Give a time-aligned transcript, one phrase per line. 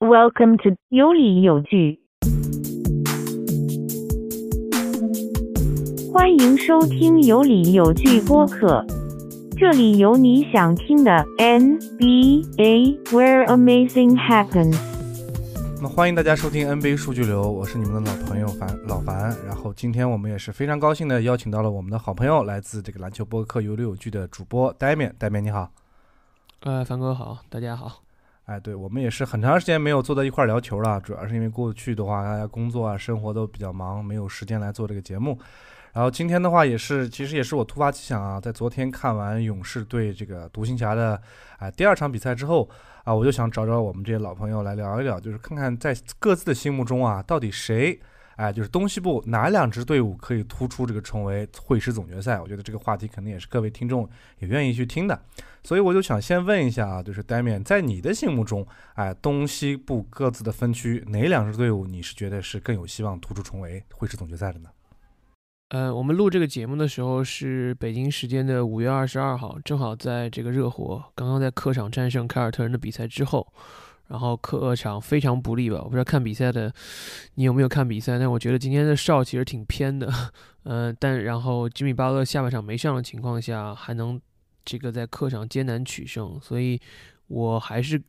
[0.00, 2.00] Welcome to 有理有据，
[6.12, 8.84] 欢迎收听有理有据播客，
[9.56, 14.76] 这里有你想听的 NBA where amazing happens。
[15.76, 19.34] 那么欢迎大家收听 NBA 数据流，我是你们的老朋友樊老樊。
[19.46, 25.14] 然后今天我们也是非常高兴的邀请到了我们的好朋友，来自这个篮球播客有理有据的主播呆面。
[25.18, 25.70] 呆面你好，
[26.62, 28.03] 呃，樊哥好，大家好。
[28.46, 35.38] 哎，对我们也是很长时间没有坐在一块儿聊球了，主要是因为过去的话，大家工作啊、生活都比较忙，没有时间来做这个节目。
[35.94, 41.18] 然后今天的话，也是其实也是我突发奇想啊，在昨天看完勇士对这个独行侠的
[41.58, 42.68] 啊第二场比赛之后
[43.04, 47.98] 啊，我就想找找我们这些老朋友来聊一聊，就是看看在各自的心目中啊，到底谁
[48.36, 52.40] 哎，就是东西部哪两支队伍可以突出这个重回会师总决赛？
[52.40, 55.20] 我觉得这个话题肯定也是各位听众也愿意去听的。
[55.62, 64.68] 所以我就想先问一下啊，就是呆面，在你的心目中，哎，东西部各自的分区哪两支队伍你是觉得是更有希望突出重围会师总决赛的呢？
[65.70, 73.50] 呃，我们录这个节目的时候是北京时间的五月二十二号，正好在这个热火刚刚在客场战胜凯尔特人的比赛之后，
[74.08, 75.78] 然后客场非常不利吧？
[75.78, 76.72] 我不知道看比赛的
[77.34, 80.12] 你有没有看比赛，但我觉得今天的哨其实挺偏的，
[80.64, 84.20] 嗯，但然后吉米巴勒下半场没上的情况下还能。
[84.66, 86.80] 这个在客场艰难取胜，所以
[87.26, 88.02] 我还是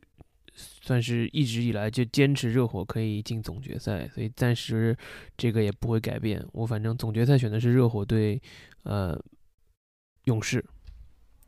[0.54, 4.96] 算是一直以来就坚持热火可以进总决赛，所以暂时
[5.36, 6.42] 这个也不会改变。
[6.54, 8.42] 我反正总决赛选的是热火队，
[8.84, 9.22] 呃，
[10.24, 10.64] 勇士。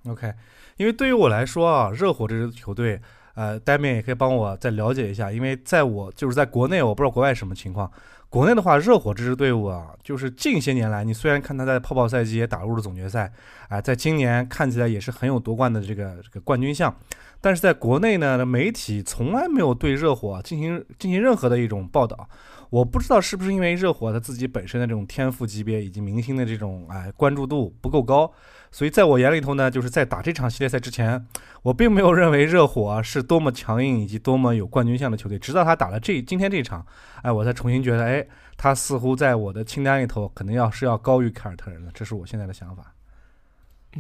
[0.04, 0.34] OK，
[0.76, 3.02] 因为对于我来说啊，热火这支球队，
[3.38, 7.90] 呃，呆面也可以帮我再了解一下，因为在我就是在国内，我不知道国外什么情况。
[8.30, 13.32] 国内的话，热火这支队伍啊，就是近些年来，你虽然看他在泡泡赛季也打入了总决赛，
[13.70, 16.94] 啊，在今年看起来也是很有夺冠的这个这个冠军相，
[17.40, 22.28] 但是在国内呢，媒体从来没有对热火进行进行任何的一种报道。
[22.72, 28.30] 我不知道是不是因为热火他自己本身的这种天赋级别以及明星的这种哎关注度不够高。
[28.72, 31.26] 所以在我眼里头呢，就是在打这场系列赛之前，
[31.64, 35.40] 我并没有认为热火是多么强硬以及多么有冠军相的球队。
[35.40, 36.86] 直到他打了这今天这场，
[37.24, 41.90] 哎，我才重新觉得，哎，他似乎在我的清单里头，可能要是要高于凯尔特人的。
[41.94, 42.94] 这是我现在的想法。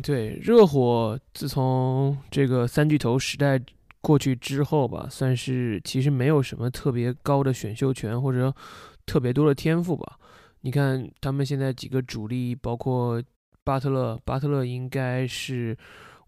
[0.03, 3.59] 对，热火自从这个三巨头时代
[4.01, 8.53] 过去之后吧，算是其实没有什么特别高的选秀权或者
[9.05, 10.17] 特别多的天赋吧。
[10.61, 13.23] 你看他们现在几个主力，包括。
[13.67, 15.77] 巴特勒，巴特勒应该是，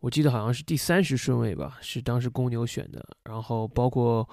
[0.01, 3.03] 我记得好像是第三十顺位吧，是当时公牛选的。
[3.23, 4.27] 然后包括。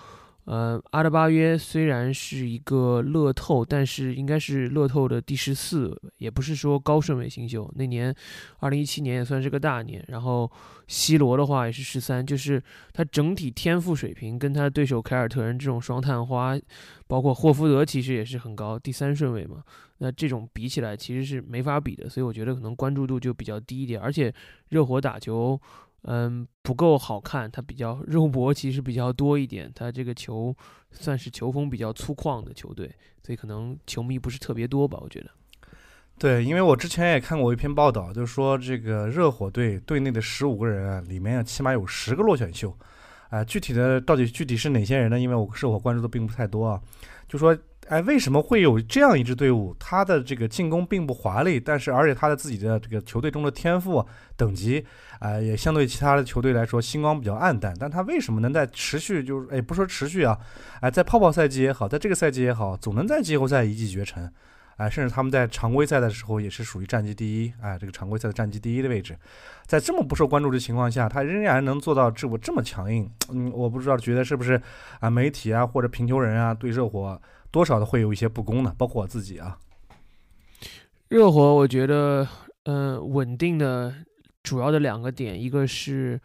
[0.46, 7.68] 呃，阿德巴约虽然是一个乐透，但是应该是乐透的第十四，也不是说高顺位新秀。
[7.74, 8.14] 那年，
[8.60, 10.04] 二零一七年也算是个大年。
[10.06, 10.48] 然后
[10.86, 12.62] ，C 罗的话也是十三，就是
[12.92, 16.56] 他整体天赋水平跟他对手凯尔特人这种双探花，
[17.08, 19.64] 包括霍福德其实也是很高，第三顺位嘛。
[19.98, 24.00] 那这种比起来其实是没法比的，所以我觉得可能关注度就比较低一点。
[24.00, 24.32] 而且，
[24.68, 25.60] 热火打球。
[26.08, 29.70] 嗯，不够好看，它比较肉搏，其实比较多一点。
[29.74, 30.54] 它这个球
[30.92, 32.88] 算是球风比较粗犷的球队，
[33.22, 34.98] 所以可能球迷不是特别多吧？
[35.02, 35.30] 我觉得。
[36.18, 42.76] 对，因为我之前也看过一篇报道，就是说这个热火队队内的十五个人啊，里面起码有十个落选秀。
[43.30, 45.18] 啊，具体的到底具体是哪些人呢？
[45.18, 46.80] 因为我热火关注的并不太多啊，
[47.28, 47.56] 就说。
[47.88, 49.74] 哎，为什么会有这样一支队伍？
[49.78, 54.04] 他的这个进攻并不华丽，但是而且他的自己的这个球队中的天赋
[54.36, 54.84] 等级，
[55.20, 57.72] 啊，也相对其他的球队来说星光比较暗淡。
[57.78, 60.36] 但他为什么能在持续，就是哎，不说持续啊，
[60.80, 64.28] 哎，在泡泡赛季也好，在这个赛季也好，总能在季后赛一骑绝尘，
[64.78, 69.16] 哎，甚至他们在常规赛的时候也是属于战绩第一，哎，这个常规赛的战绩第一的位置，
[69.64, 74.60] 在这么不受关注的情况下，他仍然能做到这我这么强硬，嗯，我不知道觉得是不是
[74.98, 77.20] 啊，媒体啊或者评球人啊对热火。
[77.50, 78.74] 多少的会有一些不公呢？
[78.76, 79.58] 包括我自己啊。
[81.08, 82.26] 热火，我觉得，
[82.64, 83.94] 嗯，稳定的
[84.42, 86.20] 主要的两个点，一个是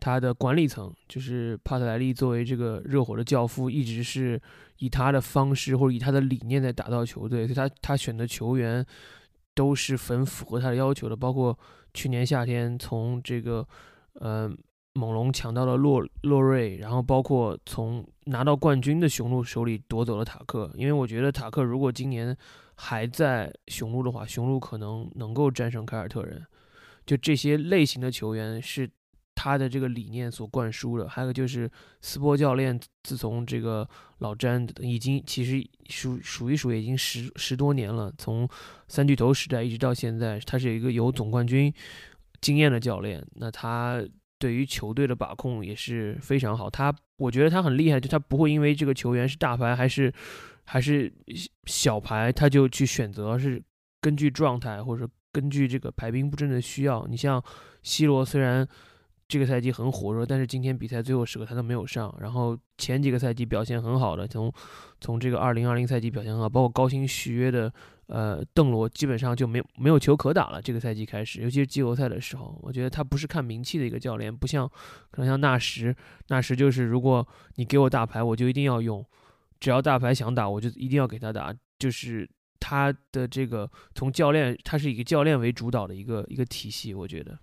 [0.00, 4.40] 他的管理层，就是帕特莱利作为这个热火的教父，一直是
[4.78, 8.84] 以他的方式或者以他的理念在打造球队，所以他他选的球员
[9.54, 11.16] 都是很符合他的要求的。
[11.16, 11.58] 包括
[11.92, 13.66] 去年夏天从这个，
[14.20, 14.56] 嗯。
[14.96, 22.36] 猛龙抢到了洛洛瑞，然后包括从拿到冠军的雄鹿手里夺走了塔克，因为我觉得塔克如果今年
[22.76, 26.46] 还在雄鹿的话，雄鹿可能能够战胜凯尔特人。
[27.04, 28.88] 就这些类型的球员是
[29.34, 31.08] 他的这个理念所灌输的。
[31.08, 31.68] 还有就是
[32.00, 33.88] 斯波教练，自从这个
[34.18, 38.48] 老詹已经其实数数一数已经十十多年了，从
[38.86, 41.74] 三巨头时代一直到现在，他是一个有总冠军
[42.40, 43.26] 经验的教练。
[43.34, 44.00] 那他。
[44.38, 46.68] 对于球队的把控也是非常好。
[46.68, 50.12] 他我觉得他很厉害，就他不会因为这个球员是大牌还是
[50.64, 51.12] 还是
[51.66, 53.62] 小牌，他就去选择是
[54.00, 57.06] 根据状态或者根据这个排兵布阵的需要。
[57.08, 57.42] 你像
[57.82, 58.66] C 罗，虽然
[59.28, 62.14] 这个赛季很火热，但是今天比赛最后时刻他都没有上。
[62.20, 64.52] 然后前几个赛季表现很好的，从
[65.00, 67.72] 从这个二零二零赛季表现很好，包括高薪续约的。
[68.06, 70.60] 呃，邓罗基本上就没有没有球可打了。
[70.60, 74.70] 这个赛季开始，尤其是季后赛的时候，我觉得他不是看名气的一个教练，不像
[75.10, 75.94] 可能像纳什，
[76.28, 79.02] 纳什就是如果你给我大牌，我就一定要用，
[79.58, 81.54] 只要大牌想打，我就一定要给他打。
[81.78, 82.28] 就是
[82.60, 87.38] 他的这个从教练，他是以教练为主导的一个一个体系，我觉得。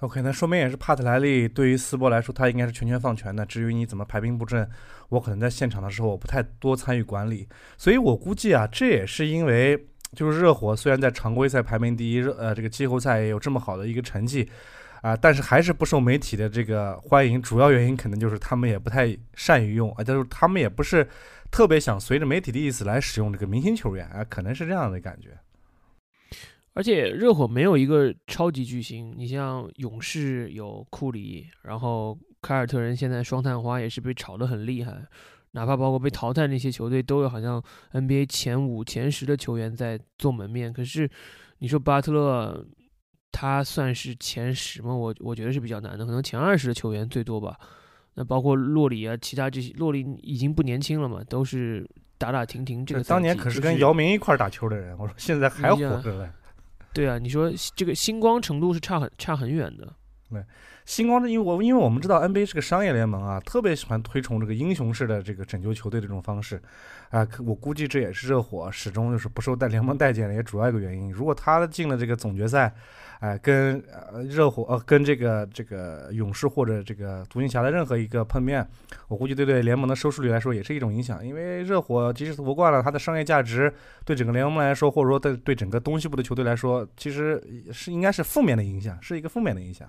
[0.00, 3.44] OK，那说明也是帕特莱利对于斯波来说，他应该是全权放权的。
[3.44, 4.68] 至于你怎么排兵布阵，
[5.10, 7.46] 我可能在现场的时候我不太多参与管理，
[7.76, 9.86] 所以我估计啊，这也是因为。
[10.14, 14.48] 就是热火虽然在常规赛排名第一，热呃这个季后赛也有这么好的一个成绩，
[15.02, 17.40] 啊，但是还是不受媒体的这个欢迎。
[17.40, 21.06] 主要原因可能就是他们也不太善于用，啊，就是他们也不是
[21.50, 25.38] 特别想随着媒体的意思来使用这个明星球员啊，可能是这样的感觉。
[26.74, 34.96] 而且热火没有一个超级巨星，你像勇士有库里，然后凯尔特人现在双探花也是被炒得很厉害。
[35.52, 37.62] 哪怕包括被淘汰那些球队，都有好像
[37.92, 40.72] NBA 前五、前十的球员在做门面。
[40.72, 41.08] 可是
[41.58, 42.64] 你说巴特勒，
[43.32, 44.94] 他算是前十吗？
[44.94, 47.58] 我我觉得是比较难的，可能前二十的球员最多吧。
[48.14, 52.84] 那包括洛里啊，其他这些，洛里已经不年轻了嘛，都是打打停停。
[52.84, 56.30] 这个当年可是跟姚明一块打球的人，我说现在还活着嘞。
[56.92, 59.94] 对啊，你说这个星光程度是差很差很远的。
[60.30, 60.44] 对。
[60.88, 66.58] 星光这，因为我因为我们知道 NBA 是个商业联盟啊，特别喜欢推崇这个英雄式的这个拯救球队的这种方式，
[67.10, 71.12] 啊，我估计这也是热火始终就是不受带联盟待见的也主要一个原因。
[71.12, 72.74] 如果他进了这个总决赛，
[73.20, 73.84] 哎，跟
[74.30, 78.66] 热火呃跟这个这个勇士或者这个独行侠的任何一个碰面，
[79.08, 81.22] 我估计对对联盟的收视率来说也是一种影响。
[81.22, 83.70] 因为热火即使夺冠了，它的商业价值
[84.06, 87.38] 对整个联盟来说，或者说对对整个东西部的球队来说，其实
[87.74, 89.86] 是应该是负面的影响，是一个负面的影响。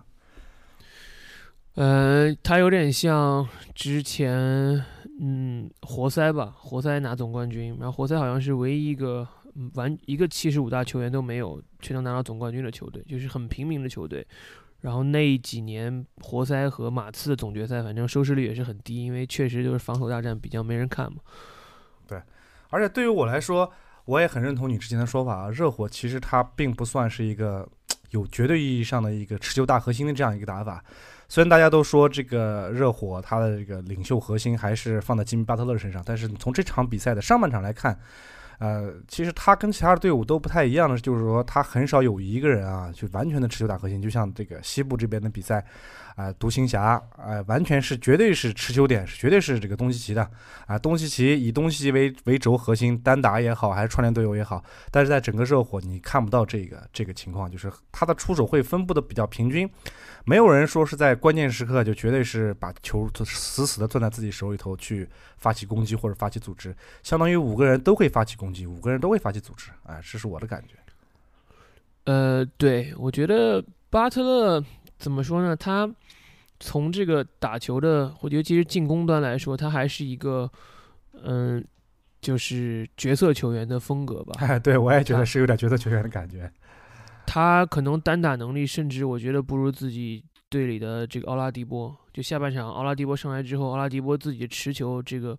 [1.76, 4.84] 呃，他有点像之前，
[5.22, 9.26] 嗯，活塞吧，活塞拿总冠军，然后活塞好像是唯一一个
[9.76, 14.26] 完一个七十五大球员都没有，却能拿到总冠军的球队，就是很平民的球队。
[14.82, 21.20] 然后那几年活塞和马刺的总决赛，反正收视率也是很低，因为确实就是防守大战比较没人看嘛。
[22.08, 22.22] 对，
[22.70, 23.72] 而且对于我来说，
[24.06, 27.68] 我也很认同你之前的说法啊，热火其实它并不算是一个
[28.12, 30.84] 有绝对意义上的一个持球大核心的这样一个打法。
[31.30, 37.98] 虽然大家都说这个热火他的这个领袖核心还是放在吉米巴特勒身上，但是从这场比赛的上半场来看，
[38.58, 45.64] 呃，其实他跟其他的队伍都不太一样的，就是说他很少有一个人啊，就完全的持球打核心，就像这个西部这边的比赛。
[46.20, 50.30] 啊，独行侠，啊，完全是绝对是持球点，是绝对是这个东契奇的，
[50.68, 54.62] 啊，东契奇以东契奇为为轴核心，单打也好，还是串联队友也好，
[54.92, 59.70] 但是在整个热火你看不到这个这个情况，就是他的出手会分布的比较平均，
[60.26, 65.08] 没有人说是在关键时刻就绝对是把球死死的攥在自己手里头去
[65.38, 70.76] 发起攻击或者发起组织，相当于五个人都会发起攻击，五个人都会发起组织，啊，这是我的感觉。
[72.04, 74.64] 呃，对我觉得巴特勒
[75.00, 75.56] 怎么说呢？
[75.56, 75.90] 他
[76.60, 80.52] 从这个打球的，或尤其是进攻端来说，他还是一个，
[81.24, 81.66] 嗯，
[82.20, 84.36] 就是角色球员的风格吧。
[84.46, 86.52] 哎，对我也觉得是有点角色球员的感觉。
[87.26, 91.96] 他可能单打能力，甚至我觉得不如自己队里的这个奥拉迪波。
[92.12, 95.38] 就下半场奥拉迪波上来之后，奥拉迪波自己持球这个，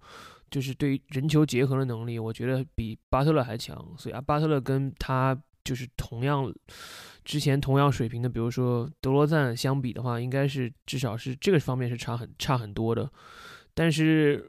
[0.50, 3.76] 就是对人球结合的能力，我觉得比巴特勒还强。
[3.98, 6.50] 所以啊，巴特勒跟他就是同样。
[7.24, 13.10] 之前同样水平的，比如说德罗赞相比的话，应该是至少是这个方面是差很差很多的。
[13.74, 14.44] 但是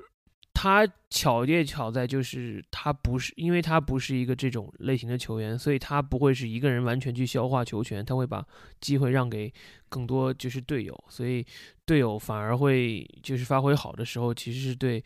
[0.53, 8.45] 他巧也巧在就是他不是，因为他不是一个这种类型的球员，所以他不会是一个人完全去消化球权，他会把
[8.79, 9.51] 机会让给
[9.89, 11.45] 更多就是队友，所以
[11.85, 15.03] 队友反而会就是发挥好的时候，其实是对，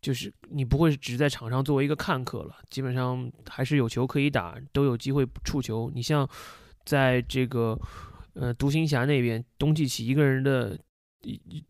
[0.00, 5.90] 就是你不会只在场上作为一个看客了，基本上还是有球可以打，都有机会触球。
[5.94, 6.28] 你像。
[6.88, 7.78] 在这个，
[8.32, 10.78] 呃，独行侠那边，东契奇一个人的，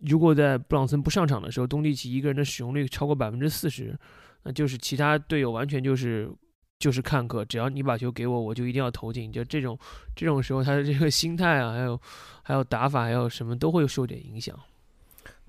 [0.06, 3.98] 如果在布朗森不上场的时候，东契奇一个人的使用率超过百分之四十，
[4.44, 6.30] 那就是其他队友完全就是
[6.78, 9.32] 就是看客，只要你把球给我，我就一定要投进。
[9.32, 9.76] 就这种
[10.14, 12.00] 这种时候，他的这个心态啊，还有
[12.42, 14.56] 还有打法，还有什么都会受点影响。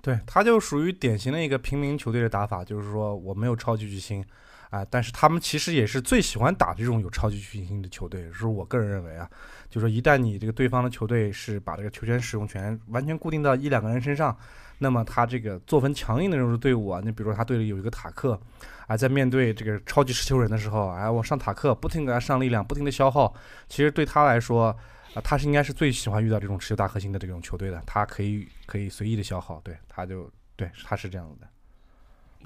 [0.02, 4.24] 对，他就属于典型的一个平民球队的打法，就是说我没有超级巨星，
[4.70, 9.28] 啊，但是他们其实也是最喜欢打这种有超级巨星的球队，是我个人认为啊，
[9.68, 14.36] 就说一旦你这个对方的球队是把这个球权使用权完全固定到一两个人身上，
[14.78, 18.40] 那么他这个作风强硬的这种队伍啊，你比如说他队里有一个塔克，
[18.86, 23.34] 啊，在面对这个超级持球人的时候，哎，我上塔克不停给他上力量，不停的消耗，
[23.68, 24.76] 其实对他来说。
[25.12, 31.48] 啊，他是应该是最喜欢遇到这种持球大核心的这种球队的，他可以可以随意的消耗，对，他就对，他是这样子的。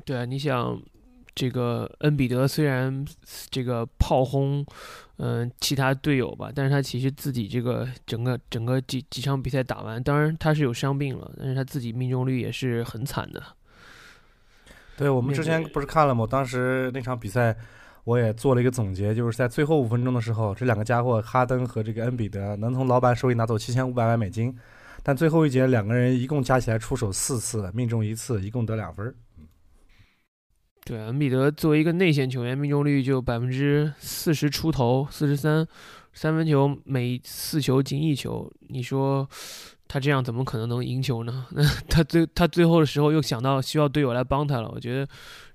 [0.02, 0.80] 对啊，你想，
[1.34, 3.04] 这个恩比德虽然
[3.50, 4.64] 这个炮轰，
[5.16, 13.42] 嗯，其他队友吧，但是他其实自己这个整个整个几几场比赛打完，当然他是有伤病了，但是他自己命中率也是很惨的。
[14.96, 16.26] 对，我们之前不是看了吗？
[16.28, 17.56] 当时那场比赛。
[18.04, 24.54] 我也做了一个总结，就是在最后五分钟的时候，这两个家伙哈登和这个恩比德能从老板手里拿走七千五百万美金，
[25.02, 29.14] 但最后一节两个人一共加起来出手四次，命中一次，一共得两分。
[30.84, 35.66] 对，恩比德作为一个内线球员，命中率就百分之四十出头，四十三，
[36.12, 39.28] 三分球每四球进一球，你说
[39.88, 41.46] 他这样怎么可能能赢球呢？
[41.52, 45.08] 那 他最他最后的时候又想到需要队友来帮他了，我觉得。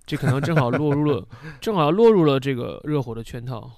[0.10, 1.24] 这可能正好落入了，
[1.62, 3.70] 正好落入了这个热火的圈套。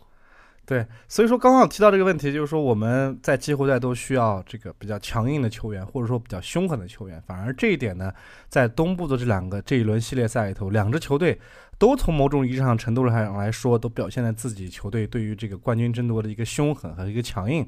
[0.71, 7.21] 对，所以说刚好提到这个问题，就是说我们在季后赛都需要这个比较强硬的球员，或者说比较凶狠的球员。
[7.27, 8.09] 反而这一点呢，
[8.47, 11.37] 在东部的这两个这一轮系列赛里头，两支球队
[11.77, 17.67] 都从某种意义上程度上来说，都表现了自己球队对于这个冠军争夺的一个凶狠和一个强硬。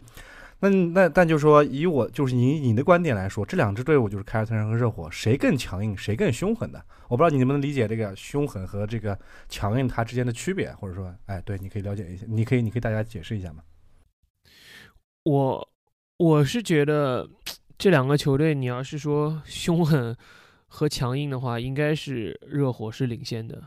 [0.63, 6.81] 那那但就说，以我就是以你的观点来说，这两支队伍就是凯尔特人和热火，谁更强硬，谁更凶狠的？
[7.09, 9.17] 我不知道你能不能理解这个凶狠和这个
[9.49, 13.61] 强硬它之间的区别，或者说，哎，对，你可以了解一下，你可以，你可以大家解释一下吗？
[15.25, 15.69] 我
[16.17, 17.29] 我是觉得
[17.77, 20.15] 这两个球队，你要是说凶狠
[20.67, 23.61] 和强硬的话，应该是热火是领先的。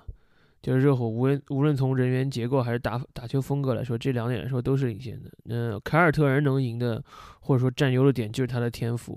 [0.67, 5.31] 就是热火无论无论从人员结构还是打打球风格来说，这两点来说都是领先的。
[5.45, 7.01] 那凯尔特人能赢的，
[7.39, 9.17] 或者说占优的点就是他的天赋，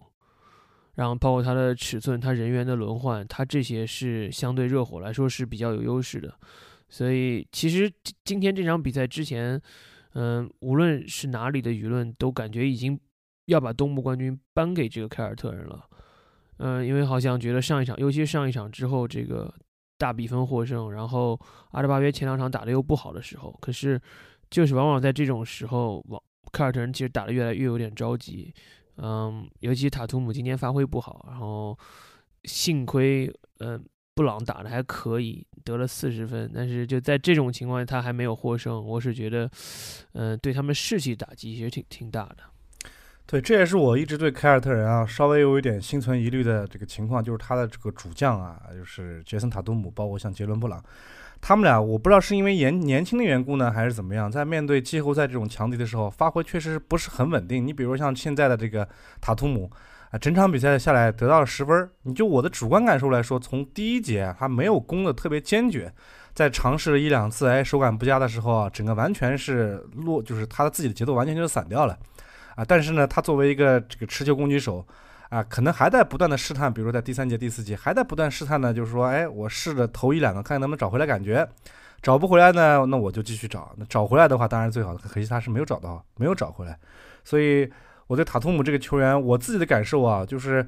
[0.94, 6.32] 然后包括他的尺寸、他人员的轮换，他这些是相对热火来说是比较有优势的。
[6.88, 7.92] 所以其实
[8.24, 9.60] 今天这场比赛之前，
[10.14, 13.00] 嗯，无论是哪里的舆论都感觉已经
[13.48, 15.84] 要把东部冠军颁给这个凯尔特人了。
[16.58, 19.52] 嗯，因为好像觉得上一场，尤其上一场之后这个。
[20.00, 21.40] 大比分获胜，然后
[21.72, 24.02] 阿德巴约前两场打的又不好的时候，可是
[24.50, 26.20] 就是往往在这种时候，往
[26.52, 28.52] 凯尔特人其实打的越来越有点着急，
[28.96, 31.78] 嗯，尤其塔图姆今天发挥不好，然后
[32.46, 33.84] 幸亏嗯
[34.16, 39.52] 布朗打的还可以，得了四十分，但是就在这种情况下他还没有获胜，我是觉得
[40.14, 42.38] 嗯对他们士气打击其实挺挺大的。
[43.32, 50.84] 对，这也是我一直对凯尔特人啊稍微有一点心存疑虑的这个情况，就是他的这个主将啊，就是杰森塔图姆，包括像杰伦布朗，
[51.40, 57.64] 他们俩我不知道是因为年年轻的缘故呢，还是怎么样，在面对季后赛这种强敌的时候，发挥确实不是很稳定。
[57.64, 58.90] 你比如像现在的这个
[59.22, 59.70] 塔图姆
[60.10, 65.94] 啊，整场比赛下来得到了十分，你就我的主观感受来说，从第一节他没有攻的特别坚决，
[66.34, 71.96] 在尝试了一两次哎手感不佳的时候啊，整个完全是落，就是他的自己的节奏完全就散掉了。
[72.60, 74.86] 啊，但是呢，他作为一个这个持球攻击手，
[75.30, 81.48] 啊，可能还在不断的试探，比如说在第三节、第四节还在不断试探呢，就是说，哎，我试着投一两个，看看能不能找回来感觉，
[82.02, 86.78] 找不回来呢，那我就继续找，那找回来的话当然最好的，可惜他是没有找到，没有找回来，
[87.24, 87.72] 所以
[88.08, 90.68] 我对塔图姆这个球员，我自己的感受啊，就是，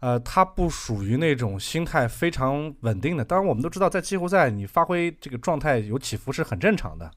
[0.00, 7.10] 呃，他不属于那种心态非常稳定的，当然我们都知道，在季后赛你发挥这个状态有起伏是很正常的。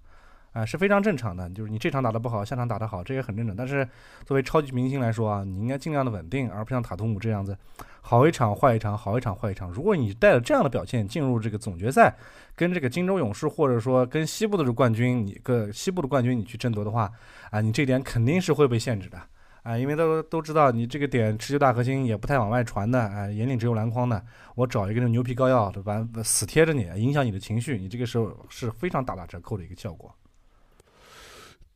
[0.59, 3.55] 啊，是非常正常的，就是你这场打得不好，下场打得好，这也很正常。
[3.55, 3.87] 但是
[4.25, 7.57] 作为超级明星来说啊，你应该尽量的稳定，而不像塔图姆这样子，
[8.01, 9.71] 好一场坏一场，好一场坏一场。
[9.71, 12.13] 如果你带着这样的表现进入这个总决赛，
[12.57, 17.09] 跟这个金州勇士或者说跟西部的这冠军，你个西部的冠军你去争夺的话，
[17.51, 19.17] 啊，你这点肯定是会被限制的
[19.63, 24.21] 啊，因为都都知道你这个点持球大核心也不太往外传的，啊，眼里只有篮筐的，
[24.55, 26.05] 我找一个牛皮膏药，对吧？
[26.21, 30.13] 死贴着你，影响你的情绪，你这个时候是非常大打折扣的一个效果。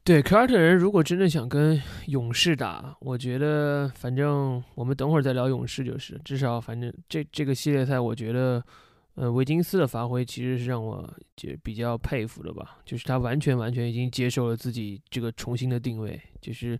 [0.05, 6.19] 对凯尔特人，如果真的想跟勇士打，我觉得反正我们等会儿再聊勇士就是。
[6.25, 8.61] 至少反正这这个系列赛，我觉得，
[9.15, 12.79] 呃，维金斯的发挥其实是让我就比较佩服的吧。
[12.83, 16.77] 就是他完全完全已经接受了自己这个重新的定位，就是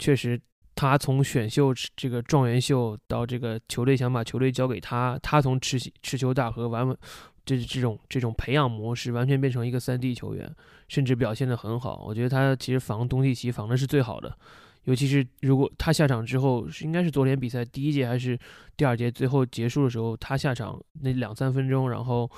[0.00, 0.40] 确实
[0.74, 6.96] 他从选秀这个状元秀到这个球队想把球队交给他，他从持持球大和完完。
[7.44, 10.50] 这这种这种培养模式完全变成一个三 D 球员，
[10.88, 12.04] 甚至表现得很好。
[12.06, 14.36] 我觉得他其实防东契奇防的是最好的，
[14.84, 18.38] 尤其是如果他下场之后，是应该是昨天比赛第一节还是
[18.76, 22.30] 第二节最后结束的时候，他下场那两三分钟，然后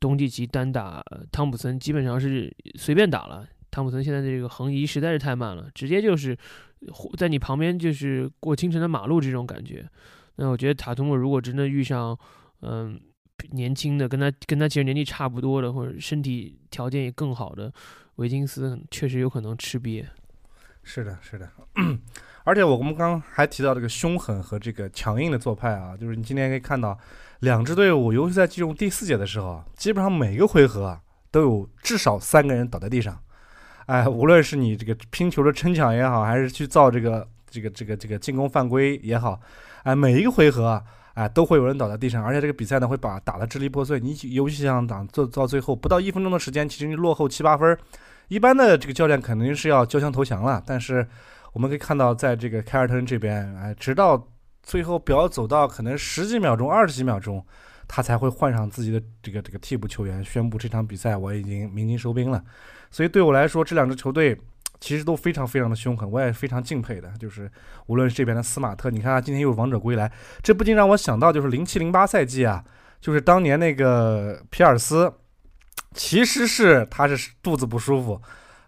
[0.00, 3.46] 东契奇单打汤普森，基本上是随便打了。
[3.70, 6.34] 汤普森现在这个横移实在是太慢了，直接就是
[7.18, 9.86] 在你旁边就是过清晨的马路这种感觉。
[10.36, 12.18] 那我觉得塔图姆如果真的遇上，
[12.62, 12.98] 嗯，
[13.52, 17.72] 年轻的跟他跟他其实年纪差不多的，或者身体条件也更好的
[18.16, 20.04] 维金斯，确实有可能吃瘪。
[20.82, 21.50] 是的，是的，
[22.44, 26.96] 而且我们刚刚还提到这个凶狠和这个强硬的做派啊，就是你今天可以看到，
[27.40, 31.00] 两支队伍，尤其在进入第四节的时候，基本上每个回合啊
[31.32, 33.20] 都有至少三个人倒在地上，
[33.86, 39.40] 哎，无论是你这个拼球的撑抢也好，还是去造这个这个这个这个进攻犯规也好，
[39.82, 40.84] 哎，每一个回合啊，
[41.16, 43.98] 哎，都会有人倒在地上，而且这个比赛呢会把打得支离破碎。
[43.98, 47.76] 你尤其像打做到最后不到一分钟的时间，其实你落后七八分。
[48.28, 51.08] 一般的这个教练肯定是要交枪投降了，但是
[51.54, 54.28] 我们可以看到，在这个凯尔特人这边，哎，直到
[54.62, 57.42] 最后表走到可能十几秒钟、二十几秒钟，
[57.88, 62.44] 他才会换上自己的这个这个替补球员，宣布这场比赛我已经鸣金收兵了。
[62.90, 64.38] 所以对我来说，这两支球队
[64.80, 67.10] 其实都非常非常的凶狠，我也非常敬佩的。
[67.18, 67.50] 就是
[67.86, 70.10] 无论是这边的斯马特，你看他今天又王者归来，
[70.42, 72.64] 这不禁让我想到，就是零七零八赛季啊，
[73.00, 75.12] 就是当年那个皮尔斯。
[75.94, 78.20] 其实是他是肚子不舒服，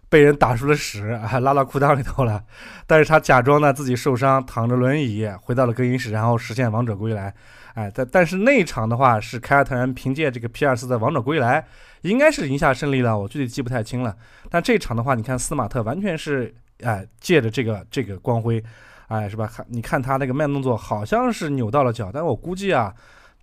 [0.09, 2.43] 被人打出了屎，还拉到裤裆里头了。
[2.87, 7.31] 但是他假装呢自己受伤，躺着轮椅回到了更衣室，然后实现王者归来。
[7.75, 11.63] 哎，但但是那一场的话是凯尔特人凭借这个皮尔斯的王者归来，
[12.01, 13.17] 应该是赢下胜利了。
[13.17, 14.15] 我具体记不太清了。
[14.49, 18.63] 但这场的话，你看斯马特完全是哎借着这个这个光辉，
[19.07, 19.45] 哎是吧？
[19.47, 22.93] 看你看他那个慢动作好像是扭到了脚，但我估计啊，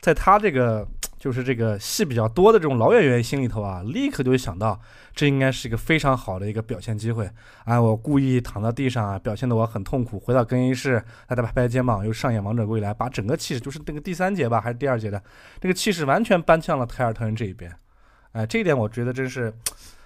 [0.01, 0.87] 在他这个。
[1.19, 4.79] 就是这个戏比较多的这种老演员心里头啊，立刻就会想到，
[5.13, 7.29] 这应该是一个非常好的一个表现机会。
[7.65, 15.21] 哎，我故意躺到地上啊，表现的我很痛苦，回到更衣室，大家拍拍肩膀，又上演王者归来，把整个气势，就是那个第三节吧，还是第二节的，
[15.59, 17.73] 这个气势完全搬向了泰尔特人这一边。
[18.37, 19.50] 哎，这一点我觉得真是，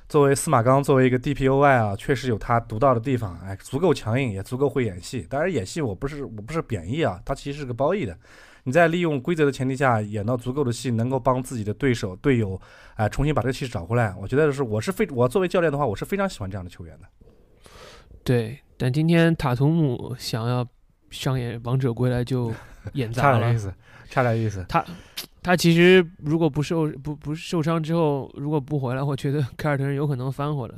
[0.09, 3.37] 作为司马刚，作为一个 DPOY 啊，确实有他独到的地方。
[3.41, 5.27] 哎，足够强硬，也足够会演戏。
[5.29, 8.17] 当然，演戏我不是我不是贬义啊，他其实是个褒义的。
[8.63, 12.61] 你在利用规则的前提下演到足够的戏，能够帮自己的对手队友，
[12.95, 14.15] 哎，重新把这个气势找回来。
[14.17, 17.07] 我觉得是，我是非我作为教练的话，我是非常喜欢这样的球员的。
[18.23, 20.65] 对，但今天塔图姆想要
[21.11, 22.53] 上演王者归来就
[22.93, 23.75] 演砸了，差点意思，
[24.09, 24.65] 差点意思。
[24.69, 24.85] 他
[25.43, 30.75] 他其实如果不受不不受伤之后，如果不回来，我觉得 凯尔特人有可能翻回来。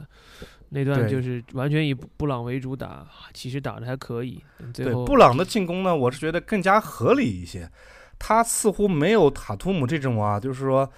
[0.75, 4.43] 那段就是完全以布朗为主打，其实打的还可以。
[4.73, 7.71] 对布朗的进攻呢，我是觉得更加合理一些。
[8.19, 10.91] 他似乎没有塔图姆这种啊，就是说，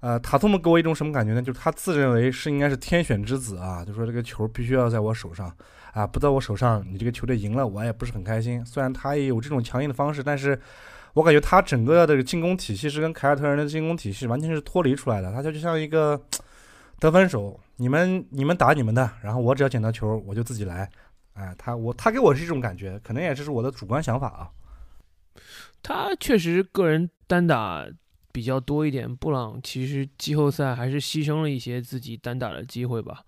[0.00, 1.40] 呃，塔图姆给我一种什么感觉呢？
[1.40, 5.54] 就是他自认为是应该是天选之子啊，就说这个球必须要在我手上
[5.92, 8.66] 啊，不在我手上，你这个球队赢了，我也不是很开心。
[8.66, 10.58] 虽然他也有这种强硬的方式，但是
[11.14, 15.32] 我感觉他整个的进攻体系是跟凯尔特人的进攻体系完全是脱离出来的。
[15.32, 16.20] 他就就像一个
[16.98, 17.58] 得分手。
[17.76, 20.86] 你们你们打你们的，然后我只要捡到球，我就自己来。
[21.32, 24.50] 哎，他我他给我是这种感觉，可能也是我的主观想法啊。
[25.82, 27.86] 他确实个人单打
[28.32, 33.24] 比较多一点，布朗其实季后赛还是牺牲了一些自己单打的机会吧。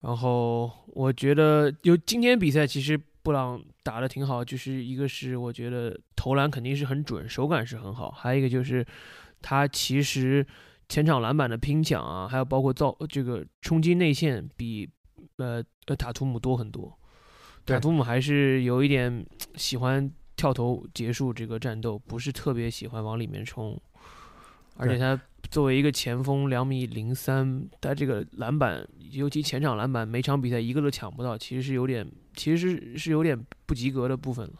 [0.00, 8.86] 然后我觉得就今天比赛，其实布朗打的挺好，就是一个是我觉得投篮肯定是很准，手感是很好，还有一个就是
[9.42, 10.46] 他其实。
[10.86, 14.86] 前场篮板的拼抢啊，还有包括造这个冲击内线，比
[15.38, 16.94] 呃呃塔图姆多很多。
[17.64, 23.80] 塔图姆还是有一点喜欢跳投结束这个战斗，不是特别喜欢往里面冲。
[24.76, 25.18] 而且他
[25.54, 34.54] 作为一个前锋，两米零三，他这个篮板，尤其前场篮板，每场比赛一个都抢不到，其实是有点，其实是是有点不及格的部分了。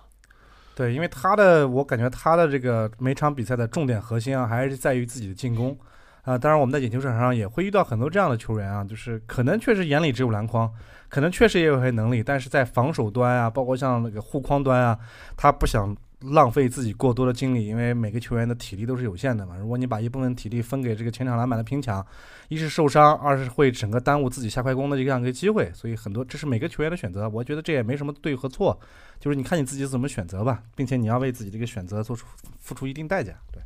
[0.76, 5.76] 对，因为他的，我感觉他的这个每场比赛的重点核心啊，还是在于自己的进攻。
[6.22, 10.72] 啊，当然我们在眼球场上也会遇到很多这样的球员啊，就是可能确实眼里只有篮筐，
[11.08, 14.96] 可能确实也有些能力，但是在防守端啊，包括像那个护框端啊，
[15.36, 15.92] 他不想
[16.32, 19.56] 浪费自己过多的精力，因为每个球员的体力都是有限的嘛。
[19.56, 22.04] 如果你把一部分体力分给这个前场篮板的拼抢，
[22.48, 25.70] 一是受伤，二是会整个耽误自己下快攻的这样一个机会。
[25.74, 28.78] 所以很多这是每个球员的选择，我觉得这也没什么对和错，
[29.20, 32.26] 就是你看你自己怎么选择吧，并且你要为自己这个选择做出
[32.58, 33.62] 付出一定代价，对。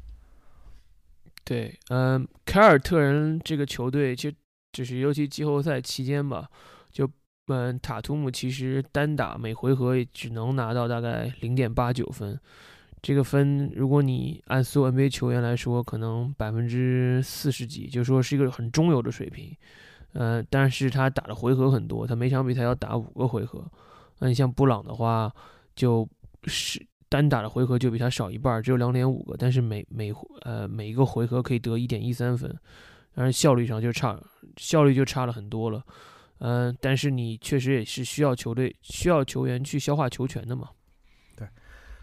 [1.45, 4.31] 对，嗯，凯尔特人这个球队，就
[4.71, 6.47] 就是尤其季后赛期间吧，
[6.91, 7.11] 就
[7.49, 12.39] 嗯，塔图姆其实单打每回合也只能拿到大概零点八九分，
[13.01, 19.57] 这个分如果你按所有 NBA 球员来说，可能百分之四十几，就说是一个很中游的水平，
[20.13, 23.65] 嗯，但是他打的回合很多，他每场比赛要打五个回合，
[24.19, 25.33] 那你像布朗的话，
[25.75, 26.07] 就
[26.45, 32.55] 是单打的回合就比他少一半，只有两点五个，但是每每呃每一个回合可以得一点一三分，
[33.15, 34.21] 当然效率上就差，
[34.59, 35.83] 效率就差了很多了。
[36.39, 40.69] 嗯，但是你确实也是需要球队需要球员去消化球权的嘛。
[41.37, 41.47] 对，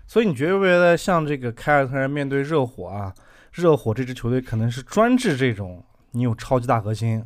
[0.05, 3.13] 所以你觉不觉得像这个凯尔特人面对热火啊，
[3.51, 7.23] 热火这支球队可能是专治这种你有超级大核心，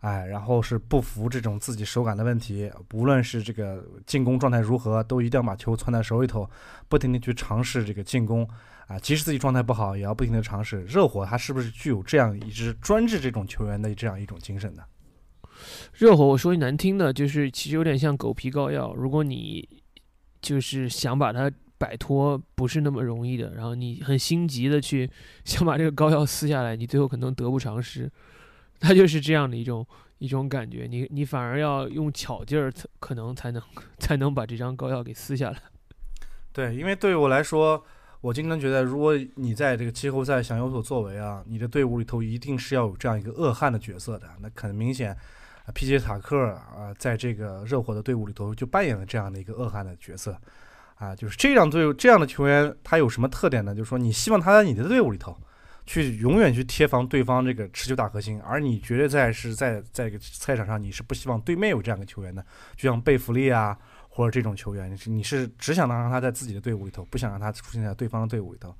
[0.00, 6.48] 哎，然后是不服这种自己手感的问题，无论是这个进攻状态如何，都一定要把球攥在手里头，
[6.88, 8.48] 不停的去尝试这个进攻
[8.86, 10.82] 啊，即使自己状态不好，也要不停的尝试。
[10.84, 14.82] 热火他是不是具有这样一支专治这种球员的这样一种精神呢？
[15.94, 18.94] 热火，我说句难听的，就是其实有点像狗皮膏药。
[18.94, 19.68] 如果你
[20.40, 23.52] 就是想把它摆脱，不是那么容易的。
[23.54, 25.10] 然后你很心急的去
[25.44, 28.10] 想把这个膏药撕下来，你最后可能得不偿失。
[28.80, 29.86] 它就是这样的一种
[30.18, 30.86] 一种感觉。
[30.88, 33.62] 你你反而要用巧劲儿，可能才能
[33.98, 35.58] 才能把这张膏药给撕下来。
[36.52, 37.84] 对，因为对于我来说，
[38.20, 44.28] 我经常觉得，如果你在这个季后赛想有所作为啊，你的队伍里头一定是要有这样一个恶汉的角色的。
[44.40, 45.16] 那很明显。
[45.66, 50.40] 啊皮杰塔克啊，在这个热火的队伍里头就扮演了这样的一个恶汉的角色，
[50.94, 53.74] 啊，就是这样队这样的球员，他有什么特点呢？
[53.74, 55.36] 就是说，你希望他在你的队伍里头，
[55.84, 62.44] 去永远去贴防对方这个持球大核心，而你觉得在是在在一个赛场上，你是不希望对面有这样的球员的，
[62.76, 63.76] 就像贝弗利啊，
[64.08, 68.72] 或者这种球员，你是你是只想让他在自己的队伍里头，不想让他出现在对方的队伍里头。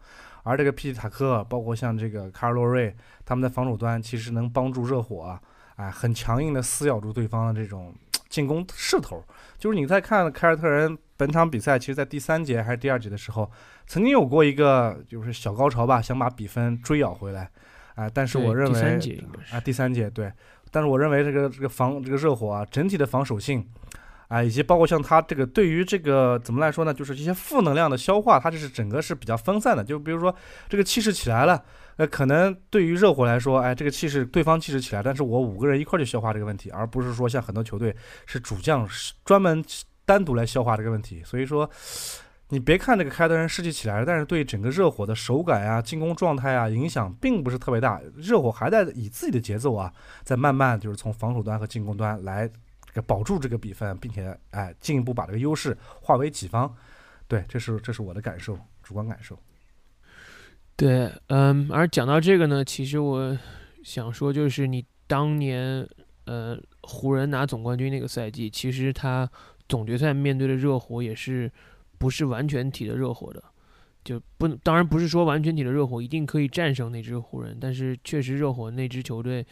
[0.44, 2.94] 而这个皮杰塔克，包括像这个卡尔洛瑞，
[3.24, 5.36] 他们在防守端其实能帮助热火。
[5.76, 7.94] 哎，很强硬的撕咬住对方的这种
[8.28, 9.22] 进攻势头，
[9.58, 13.50] 就是你在看凯尔特人本场比赛，其实，在第三节还是第二节的时候，
[13.86, 17.50] 曾经有过一个就是小高潮吧，想把比分追咬回来，
[17.94, 20.32] 哎，但是我认为，第三节啊，第三节对，
[20.70, 23.66] 但是我认为这个这个防这个热火啊，整体的防守性，
[24.28, 30.34] 啊，以及包括像他这个对于这个怎么来说呢，就是这些负能量的消化，它这是整个是比较分散的，就比如说
[30.68, 31.62] 这个气势起来了。
[31.96, 38.88] 那，可能对于热火来说，哎，这个气势，对方气势起来，但是我五个人一块去消化这个问题，而不是说像很多球队是主将
[39.24, 39.64] 专门
[40.04, 41.22] 单独来消化这个问题。
[41.24, 41.68] 所以说，
[42.50, 48.00] 你别看这个凯特人士气起来了，但是对整个热火的手感啊、进攻状态啊影响并不是特别大。
[48.14, 52.46] 热火还在以自己的节奏啊，在慢慢就是从防守端和进攻端来
[52.84, 56.72] 这个保住这个比分，并且哎进一步把这个优势化为己方。
[57.26, 59.36] 对，这是这是我的感受，主观感受。
[60.76, 63.38] 对，嗯，而讲到这个呢，其实我
[63.82, 65.88] 想说，就是你当年，
[66.26, 69.26] 呃，湖人拿总冠军那个赛季，其实他
[69.70, 71.50] 总决赛面对的热火也是
[71.96, 73.42] 不是完全体的热火的，
[74.04, 79.46] 就不，当然不是说完全体的热火一定可以战胜那支湖人，但是确实热火那支球队，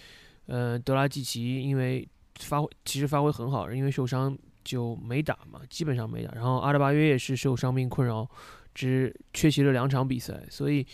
[0.45, 2.07] 呃，德拉季奇因为
[2.39, 8.29] 发挥其实发挥很好，因为受伤就没打嘛，基本上没打，然后阿德巴约也是受伤病困扰。
[8.75, 10.85] 只缺席了两场比赛，所以，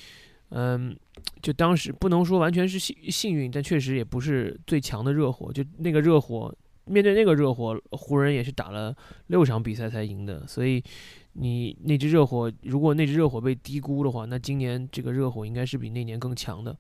[0.50, 0.96] 嗯，
[1.42, 5.52] 就当时不能说完全是幸幸运，但确实也不是最强的热火。
[5.52, 6.52] 就那个热火，
[6.84, 8.94] 面对那个热火，湖人也是打了
[9.28, 10.46] 六场比赛才赢的。
[10.46, 10.82] 所以，
[11.34, 16.76] 你那支热火，如果那支热火被低估的话，那今年这个热火应该是比那年更强的。